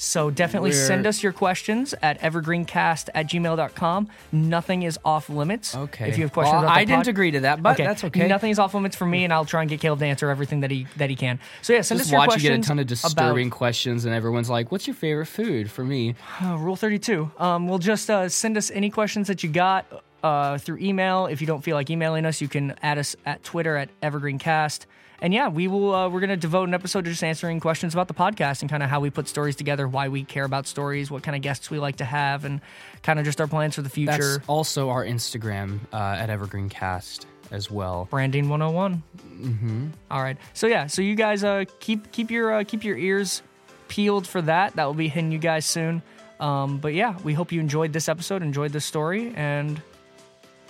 So 0.00 0.30
definitely 0.30 0.70
We're- 0.70 0.86
send 0.86 1.06
us 1.08 1.22
your 1.24 1.32
questions 1.32 1.92
at 2.02 2.20
evergreencast 2.20 3.08
at 3.14 3.26
gmail.com. 3.26 4.08
Nothing 4.30 4.84
is 4.84 4.96
off 5.04 5.28
limits. 5.28 5.74
Okay. 5.74 6.08
If 6.08 6.16
you 6.16 6.24
have 6.24 6.32
questions 6.32 6.62
Well, 6.62 6.70
I 6.70 6.84
didn't 6.84 7.08
agree 7.08 7.32
to 7.32 7.40
that, 7.40 7.62
but 7.62 7.76
that's 7.76 8.04
okay. 8.04 8.28
Nothing 8.28 8.50
is 8.50 8.60
off 8.60 8.74
limits 8.74 8.94
for 8.94 9.06
me, 9.06 9.24
and 9.24 9.32
I'll 9.32 9.44
try 9.44 9.62
and 9.62 9.68
get 9.68 9.80
Caleb 9.80 9.98
to 9.98 10.06
answer 10.06 10.30
everything 10.30 10.60
that 10.60 10.70
he 10.70 10.86
that 10.96 11.10
he 11.10 11.16
can. 11.16 11.40
So 11.62 11.72
yeah, 11.72 11.80
send 11.80 11.98
Just 11.98 12.08
us 12.08 12.12
your 12.12 12.24
questions. 12.24 12.34
Just 12.34 12.44
watch 12.44 12.50
you 12.52 12.56
get 12.58 12.64
a 12.64 12.68
ton 12.68 12.78
of 12.78 12.86
disturbing 12.86 13.46
about 13.48 13.56
questions, 13.56 14.04
and 14.04 14.14
everyone's 14.14 14.48
like, 14.48 14.70
"What's 14.70 14.86
your 14.86 14.94
favorite 14.94 15.26
food?" 15.26 15.70
For 15.70 15.84
me, 15.84 16.14
uh, 16.42 16.56
Rule 16.58 16.76
32. 16.76 17.30
Um, 17.38 17.66
we'll 17.66 17.78
just 17.78 18.08
uh, 18.08 18.28
send 18.28 18.56
us 18.56 18.70
any 18.70 18.90
questions 18.90 19.26
that 19.26 19.42
you 19.42 19.50
got 19.50 19.84
uh, 20.22 20.58
through 20.58 20.78
email. 20.78 21.26
If 21.26 21.40
you 21.40 21.46
don't 21.46 21.62
feel 21.62 21.74
like 21.74 21.90
emailing 21.90 22.24
us, 22.24 22.40
you 22.40 22.48
can 22.48 22.74
add 22.82 22.98
us 22.98 23.16
at 23.26 23.42
Twitter 23.42 23.76
at 23.76 23.88
EvergreenCast. 24.00 24.86
And 25.20 25.34
yeah, 25.34 25.48
we 25.48 25.66
will. 25.66 25.94
Uh, 25.94 26.08
we're 26.08 26.20
gonna 26.20 26.36
devote 26.36 26.68
an 26.68 26.74
episode 26.74 27.04
to 27.04 27.10
just 27.10 27.24
answering 27.24 27.58
questions 27.60 27.92
about 27.94 28.08
the 28.08 28.14
podcast 28.14 28.60
and 28.60 28.70
kind 28.70 28.82
of 28.82 28.88
how 28.88 29.00
we 29.00 29.10
put 29.10 29.28
stories 29.28 29.56
together, 29.56 29.88
why 29.88 30.08
we 30.08 30.24
care 30.24 30.44
about 30.44 30.66
stories, 30.66 31.10
what 31.10 31.22
kind 31.22 31.34
of 31.34 31.42
guests 31.42 31.70
we 31.70 31.78
like 31.78 31.96
to 31.96 32.04
have, 32.04 32.44
and 32.44 32.60
kind 33.02 33.18
of 33.18 33.24
just 33.24 33.40
our 33.40 33.48
plans 33.48 33.74
for 33.74 33.82
the 33.82 33.90
future. 33.90 34.34
that's 34.36 34.48
also 34.48 34.90
our 34.90 35.04
Instagram 35.04 35.80
uh, 35.92 35.96
at 35.96 36.28
Evergreencast 36.28 37.26
as 37.50 37.70
well. 37.70 38.06
Branding 38.10 38.48
101. 38.48 39.02
Mm-hmm. 39.40 39.86
All 40.10 40.22
right. 40.22 40.36
So 40.54 40.66
yeah. 40.66 40.86
So 40.86 41.02
you 41.02 41.14
guys 41.14 41.42
uh, 41.42 41.64
keep 41.80 42.12
keep 42.12 42.30
your 42.30 42.52
uh, 42.52 42.64
keep 42.64 42.84
your 42.84 42.96
ears 42.96 43.42
peeled 43.88 44.26
for 44.26 44.42
that. 44.42 44.76
That 44.76 44.84
will 44.84 44.94
be 44.94 45.08
hitting 45.08 45.32
you 45.32 45.38
guys 45.38 45.66
soon. 45.66 46.02
Um, 46.38 46.78
but 46.78 46.94
yeah, 46.94 47.16
we 47.24 47.34
hope 47.34 47.50
you 47.50 47.58
enjoyed 47.58 47.92
this 47.92 48.08
episode, 48.08 48.42
enjoyed 48.42 48.72
this 48.72 48.84
story, 48.84 49.32
and 49.34 49.80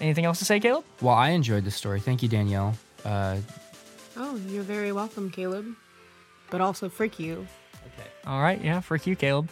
anything 0.01 0.25
else 0.25 0.39
to 0.39 0.47
say, 0.47 0.61
Caleb? 0.61 0.85
Well, 1.03 1.15
I 1.15 1.31
enjoyed 1.31 1.65
the 1.65 1.71
story. 1.71 2.01
Thank 2.01 2.23
you, 2.23 2.29
Danielle. 2.29 2.75
Uh, 3.05 3.37
Oh, 4.19 4.37
you're 4.49 4.63
very 4.65 4.93
welcome, 4.93 5.31
Caleb. 5.31 5.75
But 6.51 6.61
also 6.61 6.89
freak 6.89 7.19
you. 7.19 7.47
Okay. 7.75 8.09
All 8.27 8.41
right. 8.41 8.63
Yeah. 8.63 8.81
freak 8.81 9.07
you, 9.07 9.15
Caleb. 9.17 9.49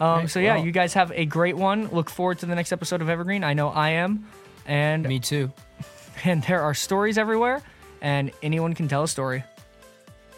Um, 0.00 0.26
so 0.28 0.40
yeah, 0.40 0.56
well- 0.56 0.64
you 0.64 0.72
guys 0.72 0.94
have 0.94 1.12
a 1.12 1.24
great 1.24 1.56
one. 1.56 1.88
Look 1.88 2.10
forward 2.10 2.38
to 2.40 2.46
the 2.46 2.54
next 2.54 2.72
episode 2.72 3.00
of 3.02 3.08
Evergreen. 3.08 3.44
I 3.44 3.54
know 3.54 3.68
I 3.68 3.90
am, 3.90 4.26
and 4.66 5.06
me 5.06 5.20
too. 5.20 5.52
and 6.24 6.42
there 6.44 6.62
are 6.62 6.74
stories 6.74 7.18
everywhere, 7.18 7.62
and 8.00 8.32
anyone 8.42 8.74
can 8.74 8.88
tell 8.88 9.04
a 9.04 9.08
story. 9.08 9.44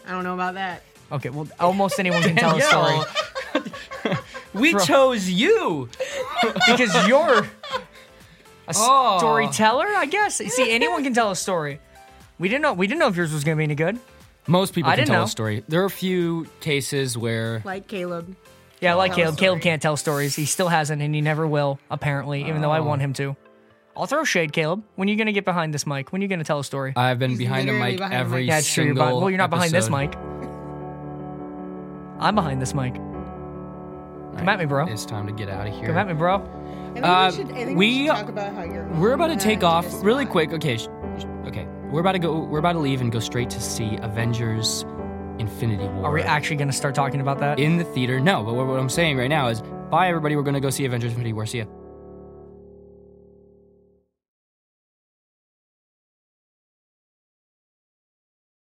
I 0.07 0.11
don't 0.11 0.23
know 0.23 0.35
about 0.35 0.53
that. 0.53 0.83
Okay. 1.11 1.29
Well, 1.29 1.47
almost 1.59 1.99
anyone 1.99 2.21
can 2.21 2.35
tell 2.35 2.55
a 2.57 2.61
story. 2.61 2.99
We 4.53 4.71
Bro. 4.71 4.85
chose 4.85 5.29
you. 5.29 5.89
because 6.67 7.07
you're 7.09 7.39
a 7.39 8.73
Oh. 8.73 9.17
storyteller, 9.17 9.85
I 9.85 10.05
guess. 10.05 10.35
See, 10.37 10.71
anyone 10.71 11.03
can 11.03 11.13
tell 11.13 11.29
a 11.31 11.35
story. 11.35 11.81
We 12.39 12.49
didn't 12.49 12.61
know. 12.63 12.73
We 12.73 12.87
didn't 12.87 12.99
know 12.99 13.07
if 13.07 13.15
yours 13.15 13.31
was 13.33 13.43
going 13.43 13.55
to 13.55 13.59
be 13.59 13.63
any 13.63 13.75
good. 13.75 13.97
Most 14.47 14.73
people 14.73 14.91
I 14.91 14.95
can 14.95 15.01
didn't 15.05 15.11
tell 15.13 15.21
know. 15.21 15.25
a 15.25 15.29
story. 15.29 15.63
There 15.67 15.81
are 15.81 15.85
a 15.85 15.89
few 15.89 16.47
cases 16.59 17.17
where 17.17 17.61
Like 17.65 17.87
Caleb. 17.87 18.35
Yeah, 18.81 18.93
like 18.95 19.11
Tell 19.11 19.19
a 19.19 19.23
Caleb. 19.23 19.37
Caleb 19.39 19.59
story. 19.59 19.71
can't 19.71 19.81
tell 19.81 19.97
stories. 19.97 20.35
He 20.35 20.45
still 20.45 20.67
hasn't, 20.67 21.01
and 21.01 21.15
he 21.15 21.21
never 21.21 21.47
will. 21.47 21.79
Apparently, 21.89 22.47
even 22.47 22.61
though 22.61 22.71
I 22.71 22.81
want 22.81 23.01
him 23.01 23.13
to. 23.13 23.35
I'll 23.97 24.05
throw 24.05 24.25
shade, 24.25 24.51
Caleb. 24.51 24.83
When 24.95 25.07
are 25.07 25.11
you 25.11 25.17
going 25.17 25.27
to 25.27 25.31
get 25.33 25.45
behind 25.45 25.73
this 25.73 25.87
mic? 25.87 26.11
When 26.11 26.21
are 26.21 26.23
you 26.23 26.27
going 26.27 26.39
to 26.39 26.45
tell 26.45 26.59
a 26.59 26.63
story? 26.65 26.91
I've 26.97 27.17
been 27.17 27.29
He's 27.31 27.39
behind 27.39 27.69
the 27.69 27.71
literally 27.71 27.91
mic 27.93 27.97
behind 27.99 28.13
the 28.13 28.17
every 28.17 28.41
mic. 28.41 28.49
yeah, 28.49 28.57
it's 28.59 28.73
true. 28.73 28.83
You're 28.83 28.89
single. 28.91 29.05
behind, 29.05 29.21
well, 29.21 29.29
you're 29.29 29.37
not 29.37 29.49
behind 29.49 29.71
this 29.71 29.85
episode. 29.85 29.97
mic. 29.97 30.17
I'm 32.19 32.35
behind 32.35 32.61
this 32.61 32.73
mic. 32.73 32.93
Come 32.93 34.49
at 34.49 34.59
me, 34.59 34.65
bro. 34.65 34.85
It's 34.87 35.05
time 35.05 35.27
to 35.27 35.33
get 35.33 35.47
out 35.49 35.67
of 35.67 35.73
here. 35.73 35.87
Come 35.87 35.97
at 35.97 36.07
me, 36.07 36.13
bro. 36.13 36.35
I 36.35 36.93
think 36.93 37.05
Uh, 37.05 37.31
we 37.31 37.35
should, 37.37 37.51
I 37.51 37.53
think 37.55 37.67
we- 37.69 37.75
we, 37.75 38.07
should 38.07 38.15
talk 38.15 38.29
about 38.29 38.53
how 38.53 38.63
you're. 38.63 38.85
We're 38.99 39.13
about 39.13 39.27
to 39.27 39.37
take 39.37 39.63
off 39.63 39.85
really 40.03 40.25
quick. 40.25 40.51
Okay, 40.53 40.77
sh- 40.77 40.81
sh- 40.83 40.87
okay. 40.87 40.94
We're 41.91 42.01
about 42.01 42.13
to 42.13 42.19
go. 42.19 42.39
We're 42.39 42.59
about 42.59 42.73
to 42.73 42.79
leave 42.79 43.01
and 43.01 43.11
go 43.11 43.19
straight 43.19 43.49
to 43.51 43.61
see 43.61 43.97
Avengers: 44.01 44.85
Infinity 45.39 45.87
War. 45.87 46.05
Are 46.05 46.11
we 46.11 46.21
actually 46.21 46.57
going 46.57 46.67
to 46.67 46.73
start 46.73 46.95
talking 46.95 47.21
about 47.21 47.39
that? 47.39 47.59
in 47.59 47.77
the 47.77 47.83
theater? 47.83 48.19
No, 48.19 48.43
but 48.43 48.55
what, 48.55 48.67
what 48.67 48.79
I'm 48.79 48.89
saying 48.89 49.17
right 49.17 49.29
now 49.29 49.47
is, 49.47 49.61
bye 49.89 50.07
everybody. 50.07 50.35
We're 50.35 50.43
going 50.43 50.55
to 50.55 50.59
go 50.59 50.69
see 50.69 50.85
Avengers: 50.85 51.11
Infinity 51.11 51.33
War. 51.33 51.45
See 51.45 51.59
ya. 51.59 51.65